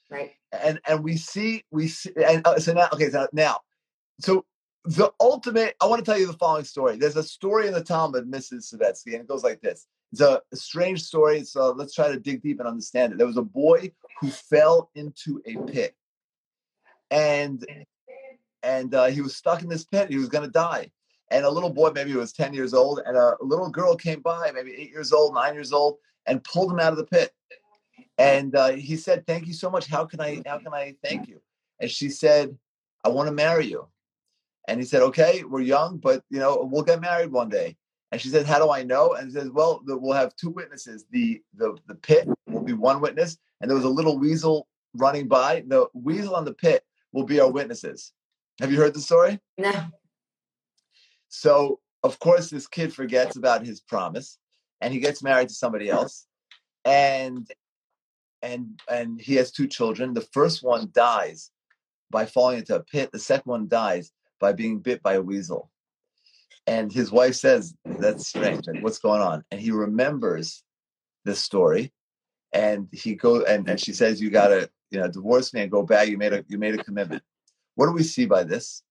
Right. 0.10 0.32
And 0.53 0.79
and 0.88 1.03
we 1.03 1.17
see 1.17 1.63
we 1.72 1.89
see 1.89 2.12
and 2.25 2.46
uh, 2.48 2.60
so 2.60 2.72
now 2.74 2.88
okay 2.94 3.10
so 3.10 3.27
now 3.34 3.58
so 4.22 4.46
the 4.88 5.12
ultimate, 5.20 5.75
I 5.82 5.86
want 5.86 6.03
to 6.03 6.10
tell 6.10 6.20
you 6.20 6.27
the 6.27 6.34
following 6.34 6.63
story. 6.63 6.96
There's 6.96 7.17
a 7.17 7.24
story 7.24 7.67
in 7.67 7.74
the 7.74 7.84
Talmud, 7.84 8.32
Mrs. 8.32 8.74
Savetsky, 8.74 9.13
and 9.13 9.15
it 9.15 9.27
goes 9.27 9.44
like 9.44 9.60
this. 9.60 9.86
It's 10.13 10.22
a, 10.22 10.41
a 10.53 10.56
strange 10.56 11.03
story, 11.03 11.44
so 11.44 11.72
let's 11.72 11.94
try 11.94 12.08
to 12.08 12.17
dig 12.17 12.41
deep 12.41 12.60
and 12.60 12.70
understand 12.70 13.12
it. 13.12 13.17
There 13.17 13.27
was 13.27 13.36
a 13.36 13.41
boy 13.41 13.91
who 14.22 14.29
fell 14.29 14.89
into 14.96 15.41
a 15.46 15.58
pit, 15.70 15.94
and 17.12 17.65
and 18.68 18.94
uh, 18.94 19.06
he 19.06 19.22
was 19.22 19.36
stuck 19.36 19.64
in 19.64 19.70
this 19.70 19.86
pit. 19.86 20.10
He 20.10 20.18
was 20.18 20.28
going 20.28 20.44
to 20.44 20.52
die. 20.52 20.92
And 21.32 21.46
a 21.46 21.50
little 21.50 21.70
boy, 21.70 21.92
maybe 21.92 22.12
he 22.12 22.18
was 22.18 22.34
10 22.34 22.54
years 22.54 22.74
old, 22.74 23.02
and 23.06 23.18
a 23.18 23.36
little 23.42 23.70
girl 23.70 23.96
came 23.96 24.22
by, 24.22 24.52
maybe 24.54 24.74
eight 24.76 24.92
years 24.92 25.12
old, 25.12 25.34
nine 25.34 25.54
years 25.54 25.72
old, 25.72 25.98
and 26.26 26.44
pulled 26.44 26.72
him 26.72 26.80
out 26.80 26.92
of 26.92 26.98
the 26.98 27.06
pit. 27.06 27.32
And 28.18 28.56
uh, 28.56 28.72
he 28.72 28.96
said, 28.96 29.26
"Thank 29.28 29.48
you 29.48 29.54
so 29.54 29.70
much. 29.70 29.88
How 29.88 30.06
can 30.06 30.20
I? 30.20 30.42
How 30.46 30.58
can 30.58 30.74
I 30.74 30.96
thank 31.04 31.28
you?" 31.28 31.40
And 31.80 31.90
she 31.90 32.10
said, 32.10 32.58
"I 33.04 33.10
want 33.10 33.28
to 33.28 33.34
marry 33.34 33.68
you." 33.68 33.88
And 34.68 34.80
he 34.82 34.86
said, 34.86 35.02
okay, 35.02 35.44
we're 35.44 35.62
young, 35.62 35.98
but 35.98 36.24
you 36.30 36.40
know, 36.40 36.68
we'll 36.70 36.84
get 36.84 37.00
married 37.00 37.32
one 37.32 37.50
day. 37.50 37.78
And 38.12 38.20
she 38.20 38.30
said, 38.30 38.46
how 38.46 38.60
do 38.60 38.70
I 38.70 38.84
know? 38.84 39.14
And 39.14 39.28
he 39.28 39.34
says, 39.34 39.50
well, 39.50 39.82
we'll 39.86 40.14
have 40.14 40.36
two 40.36 40.50
witnesses. 40.50 41.06
The, 41.12 41.42
the, 41.56 41.78
the 41.88 41.96
pit 41.96 42.28
will 42.48 42.64
be 42.64 42.74
one 42.74 43.02
witness. 43.02 43.38
And 43.60 43.70
there 43.70 43.76
was 43.76 43.86
a 43.86 43.90
little 43.90 44.18
weasel 44.18 44.68
running 44.94 45.28
by. 45.28 45.64
The 45.68 45.88
weasel 45.94 46.36
on 46.36 46.46
the 46.46 46.54
pit 46.54 46.84
will 47.12 47.24
be 47.24 47.40
our 47.40 47.50
witnesses. 47.50 48.14
Have 48.60 48.72
you 48.72 48.78
heard 48.78 48.94
the 48.94 49.02
story? 49.02 49.40
No. 49.58 49.74
So, 51.30 51.80
of 52.04 52.20
course, 52.20 52.50
this 52.50 52.68
kid 52.68 52.94
forgets 52.94 53.36
about 53.36 53.66
his 53.66 53.82
promise 53.82 54.38
and 54.82 54.94
he 54.94 55.00
gets 55.00 55.24
married 55.24 55.50
to 55.50 55.56
somebody 55.56 55.90
else. 55.90 56.26
And 56.86 57.50
and 58.42 58.80
and 58.90 59.20
he 59.20 59.36
has 59.36 59.52
two 59.52 59.68
children. 59.68 60.14
The 60.14 60.22
first 60.22 60.64
one 60.64 60.90
dies 60.94 61.52
by 62.10 62.26
falling 62.26 62.60
into 62.60 62.76
a 62.76 62.84
pit. 62.84 63.10
The 63.12 63.20
second 63.20 63.50
one 63.50 63.68
dies 63.68 64.12
by 64.40 64.54
being 64.54 64.80
bit 64.80 65.02
by 65.04 65.14
a 65.14 65.22
weasel. 65.22 65.70
And 66.66 66.92
his 66.92 67.12
wife 67.12 67.36
says, 67.36 67.76
That's 67.86 68.28
strange. 68.28 68.68
Like, 68.68 68.84
what's 68.84 69.00
going 69.00 69.22
on? 69.22 69.44
And 69.52 69.60
he 69.60 69.72
remembers 69.72 70.64
this 71.26 71.40
story. 71.40 71.94
And 72.54 72.88
he 72.92 73.16
go 73.16 73.44
and, 73.44 73.68
and 73.70 73.80
she 73.80 73.94
says, 73.94 74.22
You 74.22 74.30
gotta, 74.30 74.70
you 74.92 75.00
know, 75.00 75.08
divorce 75.08 75.54
me 75.54 75.62
and 75.62 75.72
go 75.72 75.84
back. 75.84 76.08
You 76.08 76.18
made 76.18 76.34
a 76.34 76.46
you 76.48 76.58
made 76.58 76.80
a 76.80 76.84
commitment. 76.84 77.24
What 77.77 77.86
do 77.86 77.91
we 77.91 78.01
see 78.01 78.25
by 78.25 78.43
this? 78.43 78.81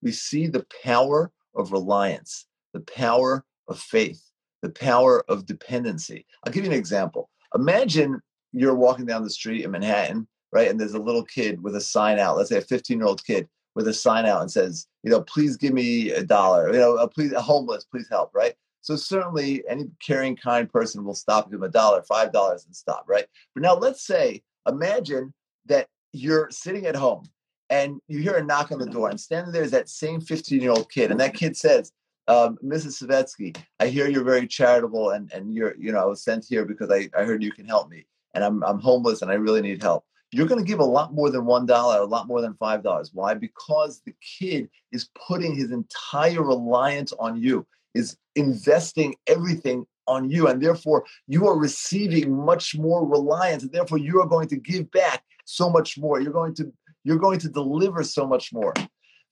We 0.00 0.12
see 0.12 0.46
the 0.46 0.64
power 0.82 1.30
of 1.54 1.72
reliance, 1.72 2.46
the 2.72 2.80
power 2.80 3.44
of 3.68 3.78
faith, 3.78 4.22
the 4.62 4.70
power 4.70 5.22
of 5.28 5.44
dependency. 5.44 6.24
I'll 6.42 6.52
give 6.52 6.64
you 6.64 6.70
an 6.70 6.76
example. 6.76 7.28
Imagine 7.54 8.18
you're 8.52 8.74
walking 8.74 9.04
down 9.04 9.24
the 9.24 9.30
street 9.30 9.62
in 9.62 9.70
Manhattan, 9.70 10.26
right? 10.52 10.70
And 10.70 10.80
there's 10.80 10.94
a 10.94 10.98
little 10.98 11.22
kid 11.22 11.62
with 11.62 11.76
a 11.76 11.82
sign 11.82 12.18
out, 12.18 12.38
let's 12.38 12.48
say 12.48 12.56
a 12.56 12.62
15 12.62 12.96
year 12.96 13.06
old 13.06 13.22
kid 13.26 13.46
with 13.74 13.86
a 13.88 13.92
sign 13.92 14.24
out 14.24 14.40
and 14.40 14.50
says, 14.50 14.86
you 15.02 15.10
know, 15.10 15.20
please 15.20 15.58
give 15.58 15.74
me 15.74 16.10
a 16.10 16.24
dollar, 16.24 16.72
you 16.72 16.78
know, 16.78 16.96
a, 16.96 17.06
please, 17.06 17.32
a 17.32 17.42
homeless, 17.42 17.84
please 17.84 18.08
help, 18.10 18.30
right? 18.34 18.54
So 18.80 18.96
certainly 18.96 19.62
any 19.68 19.90
caring, 20.04 20.34
kind 20.34 20.66
person 20.66 21.04
will 21.04 21.14
stop 21.14 21.50
give 21.50 21.58
him 21.58 21.64
a 21.64 21.68
dollar, 21.68 22.02
five 22.04 22.32
dollars 22.32 22.64
and 22.64 22.74
stop, 22.74 23.04
right? 23.06 23.26
But 23.54 23.64
now 23.64 23.74
let's 23.74 24.06
say, 24.06 24.42
imagine 24.66 25.34
that 25.66 25.88
you're 26.12 26.50
sitting 26.50 26.86
at 26.86 26.96
home 26.96 27.28
and 27.70 28.00
you 28.08 28.18
hear 28.18 28.36
a 28.36 28.44
knock 28.44 28.72
on 28.72 28.78
the 28.78 28.86
door 28.86 29.08
and 29.08 29.20
standing 29.20 29.52
there 29.52 29.62
is 29.62 29.70
that 29.70 29.88
same 29.88 30.20
15 30.20 30.60
year 30.60 30.72
old 30.72 30.90
kid 30.90 31.10
and 31.10 31.20
that 31.20 31.34
kid 31.34 31.56
says 31.56 31.92
um, 32.28 32.58
mrs 32.62 33.02
savetsky 33.02 33.56
i 33.78 33.86
hear 33.86 34.08
you're 34.08 34.24
very 34.24 34.46
charitable 34.46 35.10
and, 35.10 35.32
and 35.32 35.54
you're 35.54 35.74
you 35.76 35.92
know 35.92 36.00
i 36.00 36.04
was 36.04 36.22
sent 36.22 36.44
here 36.48 36.64
because 36.64 36.90
I, 36.90 37.08
I 37.18 37.24
heard 37.24 37.42
you 37.42 37.52
can 37.52 37.66
help 37.66 37.88
me 37.88 38.04
and 38.34 38.44
I'm, 38.44 38.62
I'm 38.64 38.78
homeless 38.78 39.22
and 39.22 39.30
i 39.30 39.34
really 39.34 39.62
need 39.62 39.82
help. 39.82 40.04
You're 40.32 40.46
going 40.46 40.60
to 40.60 40.66
give 40.66 40.78
a 40.78 40.84
lot 40.84 41.12
more 41.12 41.28
than 41.30 41.44
one 41.44 41.66
dollar 41.66 42.00
a 42.00 42.04
lot 42.04 42.28
more 42.28 42.40
than 42.40 42.54
five 42.54 42.84
dollars. 42.84 43.10
Why? 43.12 43.34
Because 43.34 44.00
the 44.06 44.14
kid 44.38 44.70
is 44.92 45.08
putting 45.26 45.56
his 45.56 45.72
entire 45.72 46.42
reliance 46.42 47.12
on 47.18 47.36
you 47.36 47.66
is 47.94 48.16
investing 48.36 49.16
everything 49.26 49.86
on 50.06 50.30
you 50.30 50.46
and 50.46 50.62
therefore 50.62 51.04
you 51.26 51.46
are 51.48 51.58
receiving 51.58 52.32
much 52.32 52.76
more 52.76 53.06
reliance 53.06 53.64
and 53.64 53.72
therefore 53.72 53.98
you 53.98 54.20
are 54.20 54.26
going 54.26 54.48
to 54.48 54.56
give 54.56 54.90
back 54.92 55.24
so 55.44 55.68
much 55.68 55.98
more. 55.98 56.20
You're 56.20 56.32
going 56.32 56.54
to 56.54 56.72
you're 57.04 57.18
going 57.18 57.38
to 57.40 57.48
deliver 57.48 58.02
so 58.02 58.26
much 58.26 58.52
more. 58.52 58.74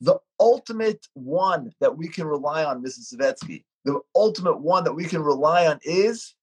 The 0.00 0.18
ultimate 0.38 1.06
one 1.14 1.72
that 1.80 1.96
we 1.96 2.08
can 2.08 2.26
rely 2.26 2.64
on, 2.64 2.82
Mrs. 2.82 3.14
Savetsky, 3.14 3.64
the 3.84 4.00
ultimate 4.14 4.60
one 4.60 4.84
that 4.84 4.94
we 4.94 5.04
can 5.04 5.22
rely 5.22 5.66
on 5.66 5.78
is 5.82 6.34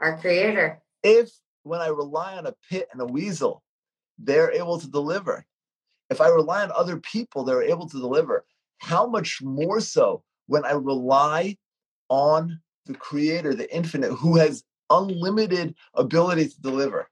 our 0.00 0.18
creator. 0.18 0.80
If 1.02 1.30
when 1.64 1.80
I 1.80 1.88
rely 1.88 2.36
on 2.36 2.46
a 2.46 2.54
pit 2.70 2.88
and 2.92 3.00
a 3.00 3.06
weasel, 3.06 3.62
they're 4.18 4.52
able 4.52 4.78
to 4.80 4.88
deliver. 4.88 5.44
If 6.10 6.20
I 6.20 6.28
rely 6.28 6.62
on 6.62 6.72
other 6.72 6.98
people, 6.98 7.44
they're 7.44 7.62
able 7.62 7.88
to 7.88 8.00
deliver. 8.00 8.44
How 8.78 9.06
much 9.06 9.40
more 9.42 9.80
so 9.80 10.22
when 10.46 10.64
I 10.64 10.72
rely 10.72 11.56
on 12.08 12.60
the 12.86 12.94
creator, 12.94 13.54
the 13.54 13.72
infinite, 13.74 14.12
who 14.12 14.36
has 14.36 14.64
unlimited 14.90 15.74
ability 15.94 16.48
to 16.48 16.60
deliver. 16.60 17.08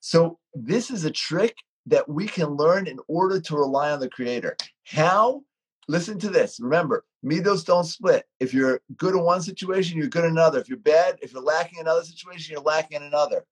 So, 0.00 0.38
this 0.54 0.90
is 0.90 1.04
a 1.04 1.10
trick 1.10 1.56
that 1.86 2.08
we 2.08 2.26
can 2.26 2.48
learn 2.50 2.86
in 2.86 2.98
order 3.08 3.40
to 3.40 3.56
rely 3.56 3.90
on 3.90 4.00
the 4.00 4.08
creator. 4.08 4.56
How? 4.84 5.42
Listen 5.88 6.18
to 6.18 6.30
this. 6.30 6.58
Remember, 6.58 7.04
midos 7.24 7.64
don't 7.64 7.84
split. 7.84 8.24
If 8.40 8.52
you're 8.52 8.80
good 8.96 9.14
in 9.14 9.22
one 9.22 9.40
situation, 9.40 9.96
you're 9.96 10.08
good 10.08 10.24
in 10.24 10.32
another. 10.32 10.58
If 10.58 10.68
you're 10.68 10.78
bad, 10.78 11.18
if 11.22 11.32
you're 11.32 11.42
lacking 11.42 11.78
in 11.78 11.86
another 11.86 12.02
situation, 12.02 12.52
you're 12.52 12.62
lacking 12.62 12.96
in 12.96 13.02
another. 13.04 13.44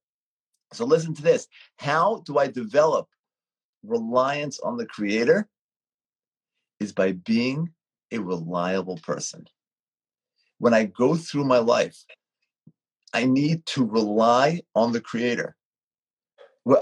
So 0.73 0.85
listen 0.85 1.15
to 1.15 1.23
this. 1.23 1.47
How 1.77 2.23
do 2.27 2.39
I 2.39 2.49
develop 2.49 3.07
reliance 3.85 4.59
on 4.59 4.77
the 4.77 4.87
creator? 4.87 5.49
Is 6.81 6.93
by 6.93 7.13
being 7.13 7.71
a 8.11 8.19
reliable 8.19 8.99
person. 8.99 9.47
When 10.59 10.75
I 10.75 10.85
go 10.85 11.15
through 11.15 11.45
my 11.45 11.59
life, 11.59 11.97
I 13.13 13.27
need 13.27 13.65
to 13.67 13.85
rely 13.85 14.63
on 14.75 14.93
the 14.93 15.01
creator. 15.01 15.55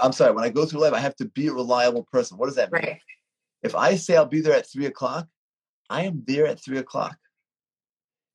I'm 0.01 0.13
sorry, 0.13 0.31
when 0.31 0.43
I 0.43 0.49
go 0.49 0.65
through 0.65 0.81
life, 0.81 0.93
I 0.93 0.99
have 0.99 1.15
to 1.17 1.25
be 1.25 1.47
a 1.47 1.53
reliable 1.53 2.03
person. 2.03 2.37
What 2.37 2.47
does 2.47 2.55
that 2.55 2.71
mean? 2.71 2.83
Right. 2.83 2.99
If 3.63 3.75
I 3.75 3.95
say 3.95 4.15
I'll 4.15 4.25
be 4.25 4.41
there 4.41 4.55
at 4.55 4.69
three 4.69 4.85
o'clock, 4.85 5.27
I 5.89 6.03
am 6.03 6.23
there 6.25 6.47
at 6.47 6.63
three 6.63 6.77
o'clock. 6.77 7.17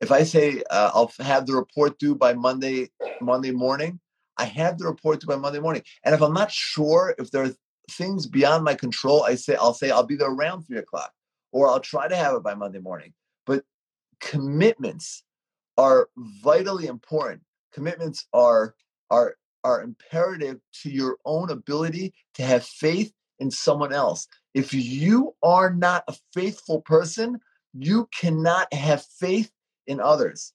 If 0.01 0.13
I 0.13 0.23
say 0.23 0.63
uh, 0.71 0.91
I'll 0.95 1.11
have 1.21 1.47
the 1.47 1.55
report 1.55 1.99
due 1.99 2.15
by 2.15 2.35
Monday, 2.35 2.91
Monday 3.21 3.51
morning, 3.51 4.01
I 4.37 4.45
have 4.45 4.79
the 4.79 4.87
report 4.87 5.21
due 5.21 5.27
by 5.27 5.37
Monday 5.37 5.59
morning. 5.59 5.83
And 6.05 6.15
if 6.15 6.23
I'm 6.23 6.33
not 6.33 6.53
sure 6.53 7.15
if 7.19 7.31
there 7.31 7.45
are 7.45 7.55
things 7.91 8.27
beyond 8.27 8.65
my 8.65 8.75
control, 8.75 9.25
I 9.25 9.35
say 9.35 9.57
I'll 9.57 9.75
say 9.75 9.91
I'll 9.91 10.07
be 10.07 10.17
there 10.17 10.31
around 10.31 10.63
three 10.63 10.79
o'clock, 10.79 11.13
or 11.53 11.69
I'll 11.69 11.81
try 11.81 12.07
to 12.09 12.17
have 12.17 12.35
it 12.35 12.43
by 12.43 12.55
Monday 12.55 12.79
morning. 12.79 13.13
But 13.47 13.65
commitments 14.21 15.25
are 15.77 16.09
vitally 16.17 16.87
important. 16.87 17.43
Commitments 17.73 18.27
are 18.33 18.75
are 19.11 19.37
are 19.69 19.83
imperative 19.83 20.59
to 20.83 20.91
your 20.91 21.19
own 21.27 21.51
ability 21.51 22.15
to 22.35 22.43
have 22.43 22.65
faith 22.65 23.13
in 23.39 23.51
someone 23.51 23.93
else. 23.93 24.27
If 24.55 24.73
you 24.73 25.35
are 25.43 25.73
not 25.73 26.05
a 26.09 26.17
faithful 26.33 26.81
person, 26.81 27.39
you 27.75 28.09
cannot 28.19 28.73
have 28.73 29.05
faith 29.05 29.51
in 29.87 30.01
others. 30.01 30.55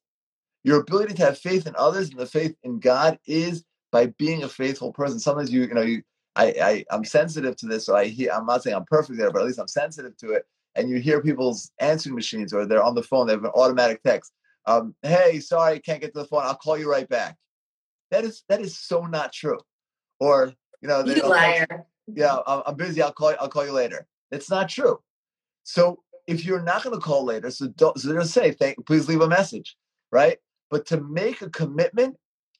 Your 0.63 0.81
ability 0.81 1.13
to 1.15 1.25
have 1.25 1.37
faith 1.37 1.67
in 1.67 1.75
others 1.77 2.09
and 2.09 2.19
the 2.19 2.25
faith 2.25 2.55
in 2.63 2.79
God 2.79 3.19
is 3.27 3.63
by 3.91 4.07
being 4.17 4.43
a 4.43 4.49
faithful 4.49 4.91
person. 4.91 5.19
Sometimes 5.19 5.51
you, 5.51 5.61
you 5.61 5.73
know, 5.73 5.81
you, 5.81 6.01
I, 6.35 6.45
I, 6.61 6.85
I'm 6.89 7.05
sensitive 7.05 7.55
to 7.57 7.67
this, 7.67 7.85
so 7.85 7.95
I 7.95 8.05
hear. 8.05 8.31
I'm 8.33 8.47
not 8.47 8.63
saying 8.63 8.75
I'm 8.75 8.85
perfect 8.85 9.19
there, 9.19 9.29
but 9.29 9.41
at 9.41 9.45
least 9.45 9.59
I'm 9.59 9.67
sensitive 9.67 10.17
to 10.17 10.31
it. 10.31 10.45
And 10.75 10.89
you 10.89 10.97
hear 10.97 11.21
people's 11.21 11.71
answering 11.79 12.15
machines, 12.15 12.51
or 12.51 12.65
they're 12.65 12.81
on 12.81 12.95
the 12.95 13.03
phone. 13.03 13.27
They 13.27 13.33
have 13.33 13.43
an 13.43 13.51
automatic 13.53 14.01
text. 14.01 14.31
Um, 14.65 14.95
hey, 15.03 15.39
sorry, 15.39 15.79
can't 15.79 16.01
get 16.01 16.13
to 16.13 16.19
the 16.21 16.25
phone. 16.25 16.41
I'll 16.43 16.55
call 16.55 16.77
you 16.77 16.89
right 16.89 17.07
back. 17.07 17.37
That 18.13 18.25
is 18.25 18.43
that 18.47 18.61
is 18.61 18.77
so 18.77 19.07
not 19.07 19.33
true. 19.33 19.59
Or 20.19 20.53
you 20.81 20.87
know, 20.87 21.03
you 21.03 21.27
liar. 21.27 21.65
yeah, 22.07 22.37
I'm 22.45 22.75
busy. 22.75 23.01
I'll 23.01 23.11
call. 23.11 23.31
You, 23.31 23.37
I'll 23.39 23.49
call 23.49 23.65
you 23.65 23.71
later. 23.71 24.05
It's 24.31 24.51
not 24.51 24.69
true. 24.69 24.99
So 25.63 26.03
if 26.27 26.45
you're 26.45 26.61
not 26.61 26.83
going 26.83 26.95
to 26.95 27.01
call 27.01 27.25
later, 27.25 27.49
so 27.49 27.67
don't. 27.69 27.97
So 27.99 28.13
to 28.13 28.25
say, 28.25 28.51
"Thank, 28.51 28.85
please 28.85 29.07
leave 29.07 29.21
a 29.21 29.27
message," 29.27 29.75
right? 30.11 30.37
But 30.69 30.85
to 30.87 31.01
make 31.01 31.41
a 31.41 31.49
commitment, 31.49 32.15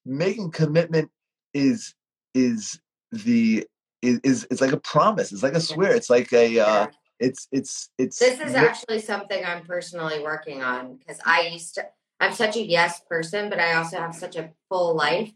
making 0.05 0.51
commitment 0.51 1.12
is 1.53 1.93
is 2.33 2.79
the 3.12 3.67
is, 4.01 4.19
is 4.24 4.48
it's 4.50 4.62
like 4.62 4.72
a 4.72 4.79
promise. 4.79 5.31
It's 5.31 5.43
like 5.43 5.53
a 5.53 5.62
swear. 5.62 5.95
It's 5.95 6.10
like 6.10 6.33
a. 6.33 6.60
Uh, 6.60 6.88
it's 7.19 7.48
it's 7.51 7.91
it's. 8.00 8.17
This 8.17 8.39
is 8.39 8.55
actually 8.55 9.01
something 9.01 9.45
I'm 9.45 9.65
personally 9.65 10.19
working 10.19 10.63
on 10.63 10.95
because 10.95 11.19
I 11.24 11.41
used 11.41 11.75
to. 11.75 11.86
I'm 12.19 12.33
such 12.33 12.55
a 12.55 12.65
yes 12.65 13.01
person, 13.07 13.50
but 13.50 13.60
I 13.60 13.74
also 13.74 13.98
have 13.98 14.15
such 14.15 14.36
a 14.36 14.50
full 14.69 14.95
life 14.95 15.31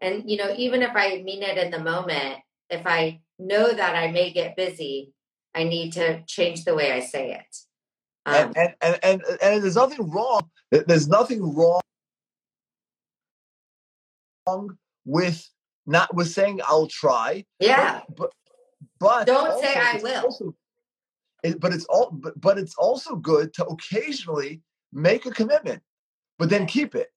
and, 0.00 0.30
you 0.30 0.36
know, 0.36 0.54
even 0.56 0.82
if 0.82 0.90
I 0.94 1.22
mean 1.22 1.42
it 1.42 1.58
in 1.58 1.70
the 1.70 1.78
moment, 1.78 2.38
if 2.68 2.86
I 2.86 3.20
know 3.38 3.72
that 3.72 3.96
I 3.96 4.10
may 4.10 4.32
get 4.32 4.56
busy, 4.56 5.12
I 5.54 5.64
need 5.64 5.92
to 5.94 6.22
change 6.26 6.64
the 6.64 6.74
way 6.74 6.92
I 6.92 7.00
say 7.00 7.32
it. 7.32 7.56
Um, 8.26 8.52
and, 8.56 8.56
and, 8.56 8.74
and, 8.82 8.98
and, 9.02 9.22
and 9.42 9.62
there's 9.62 9.76
nothing 9.76 10.10
wrong. 10.10 10.50
There's 10.70 11.08
nothing 11.08 11.54
wrong 11.54 11.80
with 15.04 15.48
not 15.86 16.14
with 16.14 16.28
saying 16.28 16.60
I'll 16.64 16.86
try. 16.86 17.44
Yeah. 17.58 18.02
But 18.16 18.32
but, 18.98 19.26
don't 19.26 19.50
also, 19.50 19.62
say 19.62 19.74
I 19.74 20.00
will. 20.02 20.24
Also, 20.24 20.54
it, 21.42 21.58
but 21.60 21.72
it's 21.72 21.86
all 21.86 22.10
but, 22.12 22.38
but 22.40 22.58
it's 22.58 22.74
also 22.76 23.16
good 23.16 23.52
to 23.54 23.64
occasionally 23.64 24.62
make 24.92 25.26
a 25.26 25.30
commitment, 25.30 25.82
but 26.38 26.50
then 26.50 26.66
keep 26.66 26.94
it. 26.94 27.08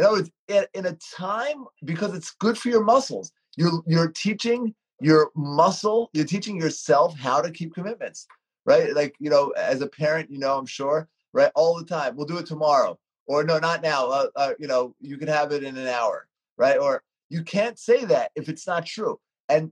In 0.00 0.06
other 0.06 0.16
words, 0.16 0.30
in 0.48 0.86
a 0.86 0.96
time 1.14 1.66
because 1.84 2.14
it's 2.14 2.30
good 2.30 2.56
for 2.56 2.70
your 2.70 2.82
muscles. 2.82 3.32
You're 3.58 3.82
you're 3.86 4.08
teaching 4.08 4.74
your 4.98 5.30
muscle. 5.36 6.08
You're 6.14 6.24
teaching 6.24 6.56
yourself 6.56 7.18
how 7.18 7.42
to 7.42 7.50
keep 7.50 7.74
commitments, 7.74 8.26
right? 8.64 8.94
Like 8.94 9.14
you 9.18 9.28
know, 9.28 9.50
as 9.50 9.82
a 9.82 9.86
parent, 9.86 10.30
you 10.30 10.38
know, 10.38 10.56
I'm 10.56 10.64
sure, 10.64 11.06
right? 11.34 11.52
All 11.54 11.76
the 11.76 11.84
time, 11.84 12.16
we'll 12.16 12.24
do 12.24 12.38
it 12.38 12.46
tomorrow, 12.46 12.98
or 13.26 13.44
no, 13.44 13.58
not 13.58 13.82
now. 13.82 14.08
Uh, 14.08 14.26
uh, 14.36 14.52
you 14.58 14.66
know, 14.66 14.94
you 15.02 15.18
can 15.18 15.28
have 15.28 15.52
it 15.52 15.64
in 15.64 15.76
an 15.76 15.86
hour, 15.86 16.26
right? 16.56 16.78
Or 16.78 17.02
you 17.28 17.42
can't 17.42 17.78
say 17.78 18.06
that 18.06 18.30
if 18.34 18.48
it's 18.48 18.66
not 18.66 18.86
true. 18.86 19.20
And 19.50 19.70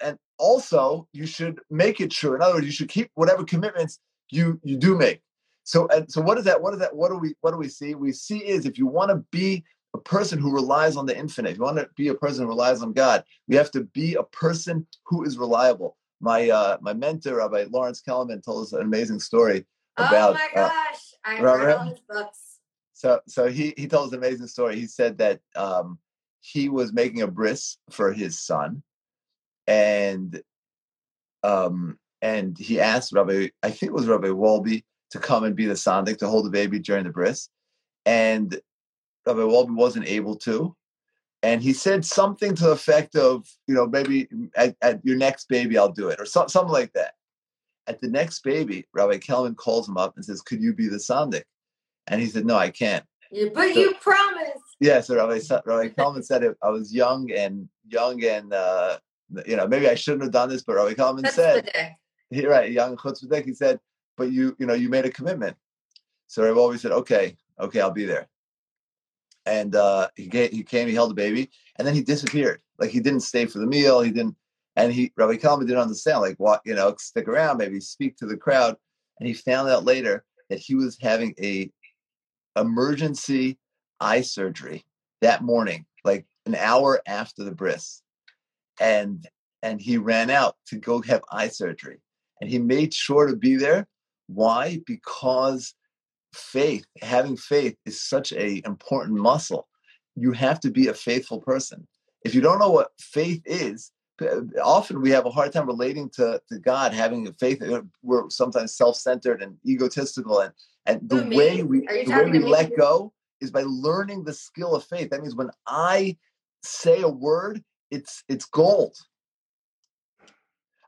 and 0.00 0.18
also, 0.38 1.08
you 1.12 1.26
should 1.26 1.58
make 1.68 2.00
it 2.00 2.12
true. 2.12 2.36
In 2.36 2.42
other 2.42 2.54
words, 2.54 2.66
you 2.66 2.72
should 2.72 2.90
keep 2.90 3.10
whatever 3.16 3.42
commitments 3.42 3.98
you 4.30 4.60
you 4.62 4.76
do 4.76 4.96
make. 4.96 5.20
So 5.68 5.86
and 5.88 6.10
so 6.10 6.22
what 6.22 6.38
is 6.38 6.44
that? 6.44 6.62
What 6.62 6.72
is 6.72 6.80
that? 6.80 6.96
What 6.96 7.10
do 7.10 7.18
we 7.18 7.34
what 7.42 7.50
do 7.50 7.58
we 7.58 7.68
see? 7.68 7.94
We 7.94 8.10
see 8.10 8.38
is 8.38 8.64
if 8.64 8.78
you 8.78 8.86
want 8.86 9.10
to 9.10 9.16
be 9.30 9.62
a 9.92 9.98
person 9.98 10.38
who 10.38 10.50
relies 10.50 10.96
on 10.96 11.04
the 11.04 11.14
infinite, 11.14 11.50
if 11.50 11.58
you 11.58 11.62
want 11.62 11.76
to 11.76 11.90
be 11.94 12.08
a 12.08 12.14
person 12.14 12.44
who 12.44 12.48
relies 12.48 12.80
on 12.80 12.94
God, 12.94 13.22
we 13.48 13.56
have 13.56 13.70
to 13.72 13.84
be 13.84 14.14
a 14.14 14.22
person 14.22 14.86
who 15.04 15.24
is 15.24 15.36
reliable. 15.36 15.98
My 16.22 16.48
uh, 16.48 16.78
my 16.80 16.94
mentor, 16.94 17.36
Rabbi 17.36 17.66
Lawrence 17.68 18.00
Kelemen, 18.00 18.42
told 18.42 18.62
us 18.62 18.72
an 18.72 18.80
amazing 18.80 19.20
story 19.20 19.66
oh 19.98 20.06
about. 20.06 20.36
Oh 20.36 20.38
my 20.38 20.48
gosh, 20.54 21.14
uh, 21.26 21.28
I 21.28 21.42
read 21.42 21.76
all 21.76 21.84
his 21.84 22.00
books. 22.08 22.60
So 22.94 23.20
so 23.26 23.48
he 23.48 23.74
he 23.76 23.88
told 23.88 24.06
us 24.06 24.12
an 24.14 24.20
amazing 24.20 24.46
story. 24.46 24.76
He 24.76 24.86
said 24.86 25.18
that 25.18 25.40
um, 25.54 25.98
he 26.40 26.70
was 26.70 26.94
making 26.94 27.20
a 27.20 27.26
bris 27.26 27.76
for 27.90 28.10
his 28.10 28.40
son, 28.40 28.82
and 29.66 30.40
um, 31.42 31.98
and 32.22 32.56
he 32.56 32.80
asked 32.80 33.12
Rabbi, 33.12 33.48
I 33.62 33.68
think 33.68 33.90
it 33.90 33.94
was 33.94 34.06
Rabbi 34.06 34.28
Wolbe, 34.28 34.82
to 35.10 35.18
come 35.18 35.44
and 35.44 35.56
be 35.56 35.66
the 35.66 35.74
sandik 35.74 36.18
to 36.18 36.28
hold 36.28 36.44
the 36.44 36.50
baby 36.50 36.78
during 36.78 37.04
the 37.04 37.10
bris, 37.10 37.48
and 38.06 38.58
Rabbi 39.26 39.40
Wolbe 39.40 39.74
wasn't 39.74 40.06
able 40.06 40.36
to, 40.36 40.74
and 41.42 41.62
he 41.62 41.72
said 41.72 42.04
something 42.04 42.54
to 42.54 42.64
the 42.64 42.70
effect 42.72 43.14
of, 43.14 43.46
you 43.66 43.74
know, 43.74 43.86
maybe 43.86 44.28
at, 44.56 44.76
at 44.82 45.04
your 45.04 45.16
next 45.16 45.48
baby 45.48 45.78
I'll 45.78 45.92
do 45.92 46.08
it, 46.08 46.20
or 46.20 46.26
so, 46.26 46.46
something 46.46 46.72
like 46.72 46.92
that. 46.94 47.14
At 47.86 48.00
the 48.00 48.08
next 48.08 48.42
baby, 48.42 48.86
Rabbi 48.92 49.18
Kelemen 49.18 49.56
calls 49.56 49.88
him 49.88 49.96
up 49.96 50.14
and 50.16 50.24
says, 50.24 50.42
"Could 50.42 50.60
you 50.60 50.74
be 50.74 50.88
the 50.88 50.98
sandik?" 50.98 51.44
And 52.06 52.20
he 52.20 52.26
said, 52.26 52.44
"No, 52.44 52.56
I 52.56 52.70
can't." 52.70 53.04
You, 53.30 53.50
but 53.54 53.72
so, 53.72 53.80
you 53.80 53.94
promised. 53.94 54.76
Yeah, 54.80 55.00
so 55.00 55.16
Rabbi, 55.16 55.40
Rabbi 55.64 55.88
Kelemen 55.96 56.24
said 56.24 56.42
it, 56.42 56.56
I 56.62 56.70
was 56.70 56.94
young 56.94 57.30
and 57.30 57.68
young 57.88 58.22
and 58.24 58.52
uh, 58.52 58.98
you 59.46 59.56
know 59.56 59.66
maybe 59.66 59.88
I 59.88 59.94
shouldn't 59.94 60.22
have 60.22 60.32
done 60.32 60.48
this, 60.48 60.62
but 60.62 60.76
Rabbi 60.76 60.94
Kelemen 60.94 61.28
said, 61.28 61.70
he, 62.30 62.46
right, 62.46 62.70
young 62.70 62.96
chutzpah 62.96 63.44
he 63.44 63.54
said, 63.54 63.80
but 64.18 64.32
you 64.32 64.54
you 64.58 64.66
know 64.66 64.74
you 64.74 64.90
made 64.90 65.06
a 65.06 65.10
commitment. 65.10 65.56
So 66.26 66.46
i've 66.48 66.58
always 66.58 66.82
said, 66.82 66.92
okay, 66.92 67.36
okay, 67.58 67.80
I'll 67.80 67.90
be 67.90 68.04
there. 68.04 68.28
And 69.46 69.74
uh, 69.74 70.08
he 70.14 70.28
he 70.48 70.62
came, 70.62 70.88
he 70.88 70.94
held 70.94 71.10
the 71.10 71.14
baby, 71.14 71.50
and 71.76 71.88
then 71.88 71.94
he 71.94 72.02
disappeared. 72.02 72.60
Like 72.78 72.90
he 72.90 73.00
didn't 73.00 73.20
stay 73.20 73.46
for 73.46 73.60
the 73.60 73.66
meal. 73.66 74.02
He 74.02 74.10
didn't, 74.10 74.36
and 74.76 74.92
he 74.92 75.12
Rabbi 75.16 75.36
Kelemen 75.36 75.66
didn't 75.66 75.82
understand. 75.82 76.20
Like 76.20 76.36
what 76.36 76.60
you 76.66 76.74
know, 76.74 76.94
stick 76.98 77.28
around, 77.28 77.56
maybe 77.56 77.80
speak 77.80 78.16
to 78.18 78.26
the 78.26 78.36
crowd. 78.36 78.76
And 79.18 79.26
he 79.26 79.34
found 79.34 79.68
out 79.70 79.84
later 79.84 80.24
that 80.50 80.58
he 80.58 80.74
was 80.74 80.98
having 81.00 81.34
a 81.40 81.70
emergency 82.56 83.58
eye 84.00 84.20
surgery 84.20 84.84
that 85.22 85.42
morning, 85.42 85.86
like 86.04 86.26
an 86.46 86.54
hour 86.54 87.00
after 87.06 87.42
the 87.44 87.52
bris, 87.52 88.02
and 88.80 89.26
and 89.62 89.80
he 89.80 89.96
ran 89.96 90.30
out 90.30 90.56
to 90.66 90.76
go 90.76 91.00
have 91.02 91.22
eye 91.32 91.48
surgery, 91.48 92.00
and 92.40 92.50
he 92.50 92.58
made 92.58 92.92
sure 92.92 93.26
to 93.26 93.36
be 93.36 93.56
there. 93.56 93.86
Why? 94.28 94.80
Because 94.86 95.74
faith, 96.32 96.86
having 97.02 97.36
faith, 97.36 97.76
is 97.84 98.00
such 98.02 98.32
a 98.32 98.62
important 98.64 99.18
muscle. 99.18 99.66
You 100.14 100.32
have 100.32 100.60
to 100.60 100.70
be 100.70 100.88
a 100.88 100.94
faithful 100.94 101.40
person. 101.40 101.86
If 102.24 102.34
you 102.34 102.40
don't 102.40 102.58
know 102.58 102.70
what 102.70 102.90
faith 102.98 103.42
is, 103.44 103.90
often 104.62 105.00
we 105.00 105.10
have 105.10 105.26
a 105.26 105.30
hard 105.30 105.52
time 105.52 105.66
relating 105.66 106.10
to, 106.10 106.40
to 106.50 106.58
God, 106.58 106.92
having 106.92 107.28
a 107.28 107.32
faith. 107.32 107.62
We're 108.02 108.28
sometimes 108.30 108.76
self-centered 108.76 109.42
and 109.42 109.56
egotistical, 109.66 110.40
and 110.40 110.52
and 110.86 111.08
the 111.08 111.36
way 111.36 111.62
we 111.62 111.86
the 112.04 112.10
way 112.10 112.30
we 112.30 112.38
let 112.40 112.76
go 112.76 113.12
is 113.40 113.50
by 113.50 113.62
learning 113.66 114.24
the 114.24 114.32
skill 114.32 114.74
of 114.74 114.84
faith. 114.84 115.10
That 115.10 115.20
means 115.22 115.36
when 115.36 115.50
I 115.66 116.16
say 116.62 117.02
a 117.02 117.08
word, 117.08 117.62
it's 117.90 118.24
it's 118.28 118.46
gold. 118.46 118.96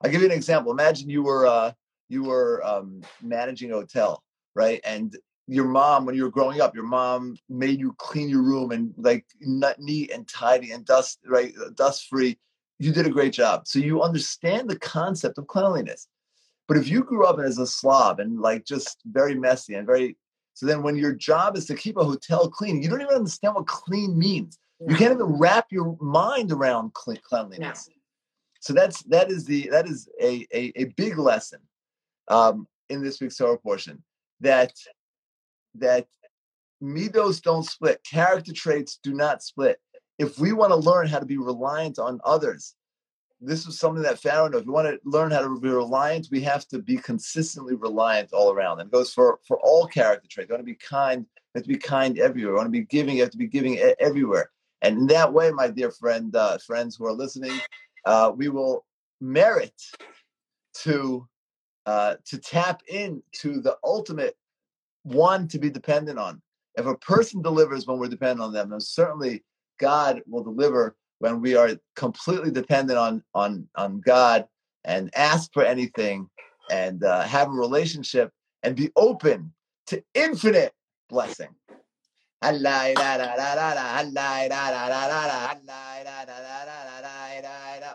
I'll 0.03 0.11
give 0.11 0.23
you 0.23 0.27
an 0.27 0.35
example. 0.35 0.73
Imagine 0.73 1.09
you 1.09 1.23
were 1.23 1.47
uh, 1.47 1.73
you 2.11 2.25
were 2.25 2.63
um, 2.67 3.01
managing 3.23 3.71
a 3.71 3.77
hotel, 3.77 4.23
right? 4.55 4.81
And 4.85 5.17
your 5.47 5.65
mom, 5.65 6.05
when 6.05 6.15
you 6.15 6.25
were 6.25 6.31
growing 6.31 6.61
up, 6.61 6.75
your 6.75 6.85
mom 6.85 7.37
made 7.49 7.79
you 7.79 7.95
clean 7.99 8.29
your 8.29 8.43
room 8.43 8.73
and 8.73 8.93
like 8.99 9.25
neat 9.41 10.11
and 10.11 10.29
tidy 10.29 10.73
and 10.73 10.85
dust 10.85 11.21
right, 11.27 11.55
dust 11.77 12.09
free. 12.09 12.37
You 12.79 12.93
did 12.93 13.07
a 13.07 13.11
great 13.11 13.33
job. 13.33 13.67
So 13.67 13.79
you 13.79 14.03
understand 14.03 14.69
the 14.69 14.79
concept 14.79 15.39
of 15.39 15.47
cleanliness. 15.47 16.09
But 16.67 16.77
if 16.77 16.89
you 16.89 17.03
grew 17.03 17.27
up 17.27 17.39
as 17.39 17.59
a 17.59 17.67
slob 17.67 18.21
and 18.21 18.41
like 18.41 18.65
just 18.65 18.99
very 19.07 19.35
messy 19.35 19.75
and 19.75 19.87
very 19.87 20.17
so 20.55 20.67
then 20.67 20.83
when 20.83 20.97
your 20.97 21.13
job 21.13 21.57
is 21.57 21.65
to 21.67 21.75
keep 21.75 21.97
a 21.97 22.05
hotel 22.05 22.51
clean, 22.51 22.83
you 22.83 22.89
don't 22.89 23.01
even 23.01 23.15
understand 23.15 23.55
what 23.55 23.67
clean 23.67 24.19
means. 24.19 24.59
No. 24.79 24.93
You 24.93 24.97
can't 24.97 25.13
even 25.13 25.39
wrap 25.39 25.67
your 25.71 25.97
mind 26.01 26.53
around 26.53 26.93
clean, 26.93 27.21
cleanliness. 27.23 27.89
No. 27.89 27.95
So 28.61 28.73
that's 28.73 29.03
that 29.05 29.31
is 29.31 29.45
the 29.45 29.69
that 29.71 29.87
is 29.87 30.09
a 30.21 30.47
a, 30.53 30.73
a 30.77 30.85
big 30.97 31.19
lesson 31.19 31.61
um, 32.31 32.67
in 32.89 33.03
this 33.03 33.21
week's 33.21 33.37
Torah 33.37 33.59
portion 33.59 34.03
that 34.41 34.73
that 35.75 36.07
midos 36.83 37.43
don't 37.43 37.65
split, 37.65 38.01
character 38.11 38.53
traits 38.53 38.99
do 39.03 39.13
not 39.13 39.43
split. 39.43 39.79
If 40.19 40.39
we 40.39 40.53
want 40.53 40.71
to 40.71 40.77
learn 40.77 41.07
how 41.07 41.19
to 41.19 41.27
be 41.27 41.37
reliant 41.37 41.99
on 41.99 42.21
others, 42.25 42.75
this 43.41 43.67
is 43.67 43.79
something 43.79 44.03
that 44.03 44.21
Pharaoh 44.21 44.49
knows. 44.49 44.63
If 44.63 44.67
we 44.67 44.73
want 44.73 44.89
to 44.89 44.99
learn 45.09 45.31
how 45.31 45.41
to 45.41 45.61
be 45.61 45.69
reliant, 45.69 46.29
we 46.31 46.43
have 46.43 46.67
to 46.69 46.79
be 46.79 46.97
consistently 46.97 47.75
reliant 47.75 48.33
all 48.33 48.53
around. 48.53 48.81
And 48.81 48.89
it 48.89 48.93
goes 48.93 49.13
for, 49.15 49.39
for 49.47 49.59
all 49.61 49.87
character 49.87 50.29
traits. 50.31 50.49
We 50.49 50.55
want 50.55 50.67
to 50.67 50.73
be 50.73 50.75
kind, 50.75 51.25
we 51.55 51.59
have 51.59 51.65
to 51.65 51.69
be 51.69 51.79
kind 51.79 52.19
everywhere. 52.19 52.53
We 52.53 52.57
want 52.57 52.67
to 52.67 52.71
be 52.71 52.85
giving, 52.85 53.17
you 53.17 53.23
have 53.23 53.31
to 53.31 53.39
be 53.39 53.47
giving 53.47 53.79
everywhere. 53.99 54.51
And 54.83 54.99
in 54.99 55.07
that 55.09 55.33
way, 55.33 55.51
my 55.51 55.69
dear 55.69 55.91
friend, 55.91 56.35
uh, 56.37 56.59
friends 56.59 56.97
who 56.97 57.07
are 57.07 57.13
listening, 57.13 57.59
uh, 58.05 58.33
we 58.35 58.49
will 58.49 58.85
merit 59.21 59.75
to 60.83 61.27
uh, 61.91 62.15
to 62.25 62.39
tap 62.39 62.83
into 62.87 63.61
the 63.61 63.77
ultimate 63.83 64.37
one 65.03 65.49
to 65.49 65.59
be 65.59 65.69
dependent 65.69 66.21
on. 66.21 66.41
If 66.77 66.87
a 66.87 66.97
person 66.97 67.43
delivers 67.43 67.85
when 67.85 67.99
we're 67.99 68.07
dependent 68.07 68.43
on 68.43 68.53
them, 68.53 68.71
then 68.71 68.81
certainly 68.81 69.43
God 69.81 70.23
will 70.29 70.45
deliver 70.45 70.95
when 71.19 71.41
we 71.41 71.57
are 71.57 71.71
completely 71.97 72.53
dependent 72.53 72.97
on 72.97 73.25
on 73.35 73.67
on 73.75 74.01
God 74.01 74.47
and 74.85 75.11
ask 75.17 75.53
for 75.53 75.65
anything 75.65 76.31
and 76.71 77.03
uh, 77.03 77.23
have 77.23 77.49
a 77.49 77.63
relationship 77.67 78.31
and 78.63 78.77
be 78.77 78.93
open 78.95 79.53
to 79.89 80.01
infinite 80.15 80.73
blessing. 81.09 81.53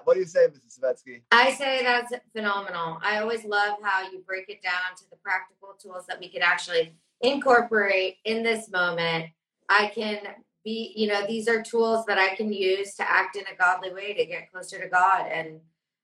What 0.06 0.14
do 0.14 0.20
you 0.22 0.26
say, 0.26 0.48
Mrs. 0.48 0.80
Savetsky? 0.80 1.22
I 1.32 1.52
say 1.54 1.84
that's 1.84 2.14
phenomenal. 2.34 3.00
I 3.02 3.20
always 3.20 3.44
love 3.44 3.78
how 3.82 4.10
you 4.10 4.20
break 4.26 4.50
it 4.50 4.62
down 4.62 4.96
to 4.98 5.10
the 5.10 5.18
practical 5.18 5.76
tools 5.82 6.06
that 6.08 6.20
we 6.20 6.30
could 6.30 6.42
actually 6.42 6.96
incorporate 7.22 8.18
in 8.24 8.44
this 8.44 8.70
moment. 8.70 9.26
I 9.68 9.92
can 9.94 10.20
be, 10.64 10.94
you 10.96 11.08
know, 11.08 11.26
these 11.28 11.48
are 11.48 11.62
tools 11.62 12.06
that 12.06 12.20
I 12.20 12.36
can 12.36 12.54
use 12.54 12.96
to 12.96 13.10
act 13.10 13.36
in 13.36 13.44
a 13.52 13.56
godly 13.58 13.94
way 13.94 14.14
to 14.14 14.26
get 14.26 14.52
closer 14.52 14.80
to 14.80 14.88
God 14.88 15.28
and 15.32 15.60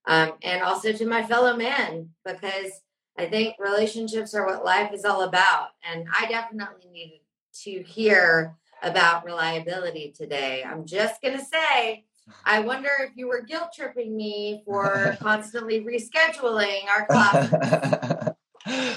um, 0.07 0.33
and 0.41 0.63
also 0.63 0.91
to 0.93 1.05
my 1.05 1.21
fellow 1.21 1.55
man 1.55 2.09
because 2.25 2.81
I 3.17 3.27
think 3.27 3.55
relationships 3.59 4.33
are 4.33 4.47
what 4.47 4.65
life 4.65 4.91
is 4.93 5.05
all 5.05 5.21
about. 5.21 5.69
And 5.87 6.07
I 6.17 6.25
definitely 6.25 6.89
needed 6.91 7.19
to 7.63 7.83
hear 7.83 8.55
about 8.81 9.25
reliability 9.25 10.11
today. 10.15 10.63
I'm 10.63 10.85
just 10.85 11.21
to 11.21 11.39
say, 11.39 12.05
I 12.45 12.59
wonder 12.59 12.89
if 13.01 13.11
you 13.15 13.27
were 13.27 13.41
guilt 13.41 13.69
tripping 13.75 14.15
me 14.15 14.61
for 14.65 15.17
constantly 15.21 15.83
rescheduling 15.83 16.81
our 16.87 17.05
class. 17.07 18.33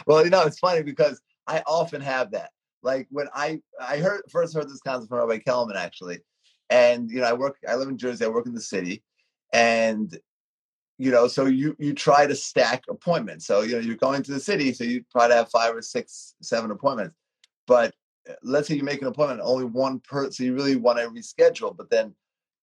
well, 0.07 0.25
you 0.25 0.31
know, 0.31 0.43
it's 0.43 0.59
funny 0.59 0.83
because 0.83 1.21
I 1.47 1.63
often 1.67 2.01
have 2.01 2.33
that. 2.33 2.51
Like 2.83 3.07
when 3.11 3.29
I 3.35 3.61
I 3.81 3.97
heard 3.97 4.23
first 4.31 4.55
heard 4.55 4.69
this 4.69 4.81
concept 4.81 5.09
from 5.09 5.19
Rabbi 5.19 5.39
Kelemen 5.39 5.75
actually, 5.75 6.19
and 6.69 7.11
you 7.11 7.21
know 7.21 7.27
I 7.27 7.33
work 7.33 7.57
I 7.67 7.75
live 7.77 7.89
in 7.89 7.97
Jersey 7.97 8.25
I 8.25 8.29
work 8.29 8.47
in 8.47 8.55
the 8.55 8.61
city, 8.61 9.03
and 9.53 10.15
you 10.99 11.11
know 11.11 11.27
so 11.27 11.47
you 11.47 11.75
you 11.79 11.95
try 11.95 12.27
to 12.27 12.35
stack 12.35 12.85
appointments. 12.91 13.47
So 13.47 13.63
you 13.63 13.73
know 13.73 13.79
you're 13.79 13.97
going 13.97 14.23
to 14.23 14.33
the 14.33 14.41
city, 14.41 14.75
so 14.75 14.85
you 14.85 15.03
try 15.11 15.29
to 15.29 15.35
have 15.35 15.51
five 15.51 15.75
or 15.75 15.81
six 15.81 16.35
seven 16.43 16.71
appointments, 16.71 17.17
but 17.67 17.95
eh, 18.29 18.35
let's 18.43 18.69
say 18.69 18.75
you 18.75 18.83
make 18.83 19.01
an 19.01 19.09
appointment, 19.09 19.41
only 19.43 19.65
one 19.65 20.01
per, 20.01 20.31
so 20.31 20.45
you 20.45 20.55
really 20.55 20.77
want 20.77 20.99
to 20.99 21.09
reschedule, 21.09 21.75
but 21.75 21.89
then 21.89 22.15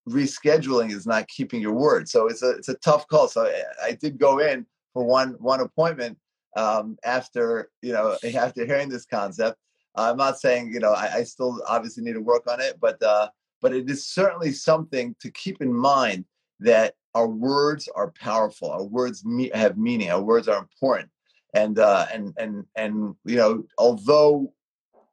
rescheduling 0.09 0.91
is 0.91 1.05
not 1.05 1.27
keeping 1.27 1.61
your 1.61 1.73
word. 1.73 2.09
So 2.09 2.27
it's 2.27 2.43
a 2.43 2.51
it's 2.51 2.69
a 2.69 2.75
tough 2.75 3.07
call. 3.07 3.27
So 3.27 3.45
I, 3.45 3.87
I 3.87 3.91
did 3.93 4.17
go 4.17 4.39
in 4.39 4.65
for 4.93 5.03
one 5.03 5.35
one 5.39 5.61
appointment 5.61 6.17
um, 6.55 6.97
after 7.03 7.69
you 7.81 7.93
know 7.93 8.17
after 8.35 8.65
hearing 8.65 8.89
this 8.89 9.05
concept. 9.05 9.57
I'm 9.95 10.17
not 10.17 10.39
saying 10.39 10.71
you 10.73 10.79
know 10.79 10.93
I, 10.93 11.15
I, 11.15 11.23
still 11.23 11.61
obviously 11.67 12.03
need 12.03 12.13
to 12.13 12.21
work 12.21 12.49
on 12.49 12.61
it, 12.61 12.79
but 12.79 13.01
uh, 13.03 13.29
but 13.61 13.73
it 13.73 13.89
is 13.89 14.07
certainly 14.07 14.53
something 14.53 15.15
to 15.19 15.29
keep 15.31 15.61
in 15.61 15.73
mind 15.73 16.25
that 16.61 16.93
our 17.13 17.27
words 17.27 17.89
are 17.95 18.11
powerful. 18.11 18.71
Our 18.71 18.83
words 18.83 19.25
me- 19.25 19.51
have 19.53 19.77
meaning. 19.77 20.09
Our 20.09 20.21
words 20.21 20.47
are 20.47 20.57
important, 20.57 21.09
and 21.53 21.77
uh, 21.77 22.05
and 22.13 22.33
and 22.37 22.65
and 22.75 23.15
you 23.25 23.35
know 23.35 23.63
although 23.77 24.53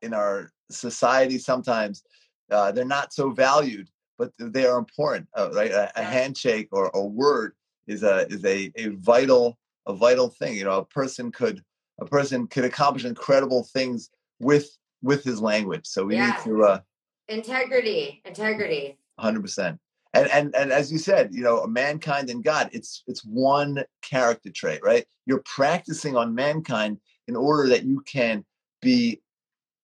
in 0.01 0.15
our 0.15 0.53
society 0.71 1.39
sometimes 1.39 2.05
uh, 2.51 2.71
they're 2.73 2.85
not 2.85 3.13
so 3.13 3.31
valued, 3.31 3.89
but 4.19 4.33
they 4.39 4.67
are 4.67 4.79
important. 4.79 5.29
Uh, 5.37 5.51
right, 5.53 5.71
a, 5.71 5.99
a, 5.99 6.03
handshake 6.03 6.69
or 6.73 6.91
a 6.93 7.05
word 7.05 7.55
is 7.87 8.03
a 8.03 8.27
is 8.29 8.45
a, 8.45 8.71
a 8.77 8.89
vital 8.89 9.57
a 9.87 9.95
vital 9.95 10.29
thing. 10.29 10.57
You 10.57 10.65
know, 10.65 10.79
a 10.79 10.85
person 10.85 11.31
could 11.31 11.63
a 12.01 12.05
person 12.05 12.47
could 12.47 12.65
accomplish 12.65 13.05
incredible 13.05 13.65
things 13.73 14.11
with 14.41 14.69
with 15.03 15.25
his 15.25 15.41
language. 15.41 15.87
So 15.87 16.05
we 16.05 16.17
yeah. 16.17 16.27
need 16.27 16.45
to 16.45 16.65
uh, 16.65 16.81
integrity, 17.29 18.21
integrity. 18.25 18.99
Hundred 19.19 19.43
percent. 19.43 19.79
And, 20.15 20.29
and 20.31 20.55
and 20.55 20.73
as 20.73 20.91
you 20.91 20.99
said, 20.99 21.31
you 21.33 21.43
know, 21.43 21.67
mankind 21.67 22.31
and 22.31 22.43
God, 22.43 22.71
it's 22.73 23.05
it's 23.07 23.25
one 23.25 23.85
character 24.03 24.51
trait, 24.51 24.81
right? 24.83 25.05
You're 25.27 25.43
practicing 25.45 26.17
on 26.17 26.35
mankind 26.35 26.99
in 27.27 27.37
order 27.37 27.69
that 27.69 27.85
you 27.85 28.03
can 28.07 28.45
be 28.81 29.21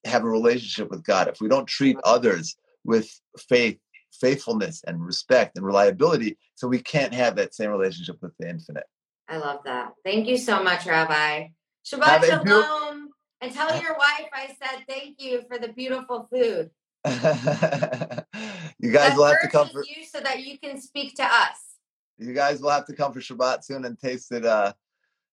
have 0.05 0.25
a 0.25 0.29
relationship 0.29 0.91
with 0.91 1.05
God. 1.05 1.29
If 1.29 1.41
we 1.41 1.49
don't 1.49 1.67
treat 1.67 1.97
others 2.05 2.57
with 2.85 3.09
faith, 3.39 3.79
faithfulness, 4.21 4.83
and 4.87 5.05
respect 5.05 5.57
and 5.57 5.67
reliability, 5.67 6.39
so 6.55 6.69
we 6.69 6.81
can't 6.81 7.15
have 7.15 7.37
that 7.37 7.55
same 7.55 7.71
relationship 7.71 8.17
with 8.21 8.33
the 8.39 8.49
infinite. 8.49 8.87
I 9.29 9.39
love 9.39 9.61
that. 9.65 9.93
Thank 10.05 10.27
you 10.27 10.37
so 10.37 10.63
much, 10.63 10.87
Rabbi. 10.87 11.49
Shabbat 11.87 12.25
shalom. 12.25 13.11
And 13.41 13.53
tell 13.53 13.69
your 13.81 13.95
wife 13.95 14.29
I 14.33 14.47
said 14.47 14.85
thank 14.89 15.21
you 15.21 15.43
for 15.49 15.59
the 15.59 15.69
beautiful 15.69 16.27
food. 16.33 16.71
you 17.05 17.13
guys 18.91 19.11
that 19.11 19.17
will 19.17 19.27
have 19.27 19.43
to 19.43 19.49
come 19.51 19.69
for 19.69 19.85
you 19.85 20.05
so 20.11 20.21
that 20.21 20.43
you 20.43 20.59
can 20.59 20.81
speak 20.81 21.15
to 21.17 21.23
us. 21.23 21.77
You 22.17 22.33
guys 22.33 22.63
will 22.63 22.71
have 22.71 22.87
to 22.87 22.95
come 22.95 23.13
for 23.13 23.21
Shabbat 23.21 23.65
soon 23.65 23.85
and 23.85 23.99
taste 23.99 24.33
it. 24.33 24.47
Uh, 24.47 24.73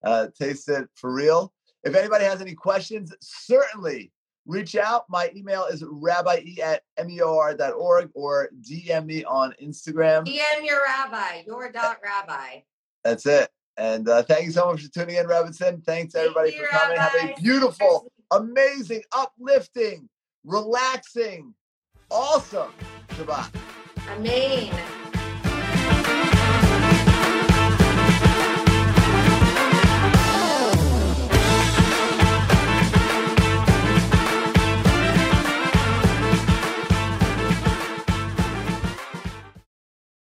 uh, 0.04 0.28
taste 0.38 0.67
it 0.67 0.89
for 0.96 1.13
real. 1.13 1.54
If 1.84 1.96
anybody 1.96 2.26
has 2.26 2.41
any 2.41 2.54
questions, 2.54 3.13
certainly 3.22 4.12
reach 4.46 4.76
out. 4.76 5.06
My 5.10 5.32
email 5.36 5.66
is 5.66 5.84
rabbi 5.86 6.44
at 6.64 6.84
meor.org 7.04 8.10
or 8.14 8.50
DM 8.62 9.06
me 9.06 9.24
on 9.24 9.54
Instagram. 9.62 10.26
DM 10.26 10.66
your 10.66 10.80
rabbi, 10.86 11.44
your 11.46 11.72
dot 11.72 11.98
rabbi. 12.04 12.62
That's 13.04 13.26
it. 13.26 13.50
And 13.78 14.08
uh, 14.10 14.24
thank 14.24 14.46
you 14.46 14.52
so 14.52 14.72
much 14.72 14.84
for 14.84 14.92
tuning 14.92 15.16
in, 15.16 15.28
Robinson. 15.28 15.82
Thanks 15.82 16.14
everybody 16.16 16.52
thank 16.52 16.64
for 16.64 16.70
coming. 16.70 16.98
Rabbi. 16.98 17.18
Have 17.18 17.30
a 17.38 17.42
beautiful, 17.42 18.12
amazing, 18.32 19.02
uplifting, 19.12 20.10
relaxing, 20.44 21.54
awesome 22.10 22.74
Shabbat. 23.10 23.56
Amen. 24.10 25.01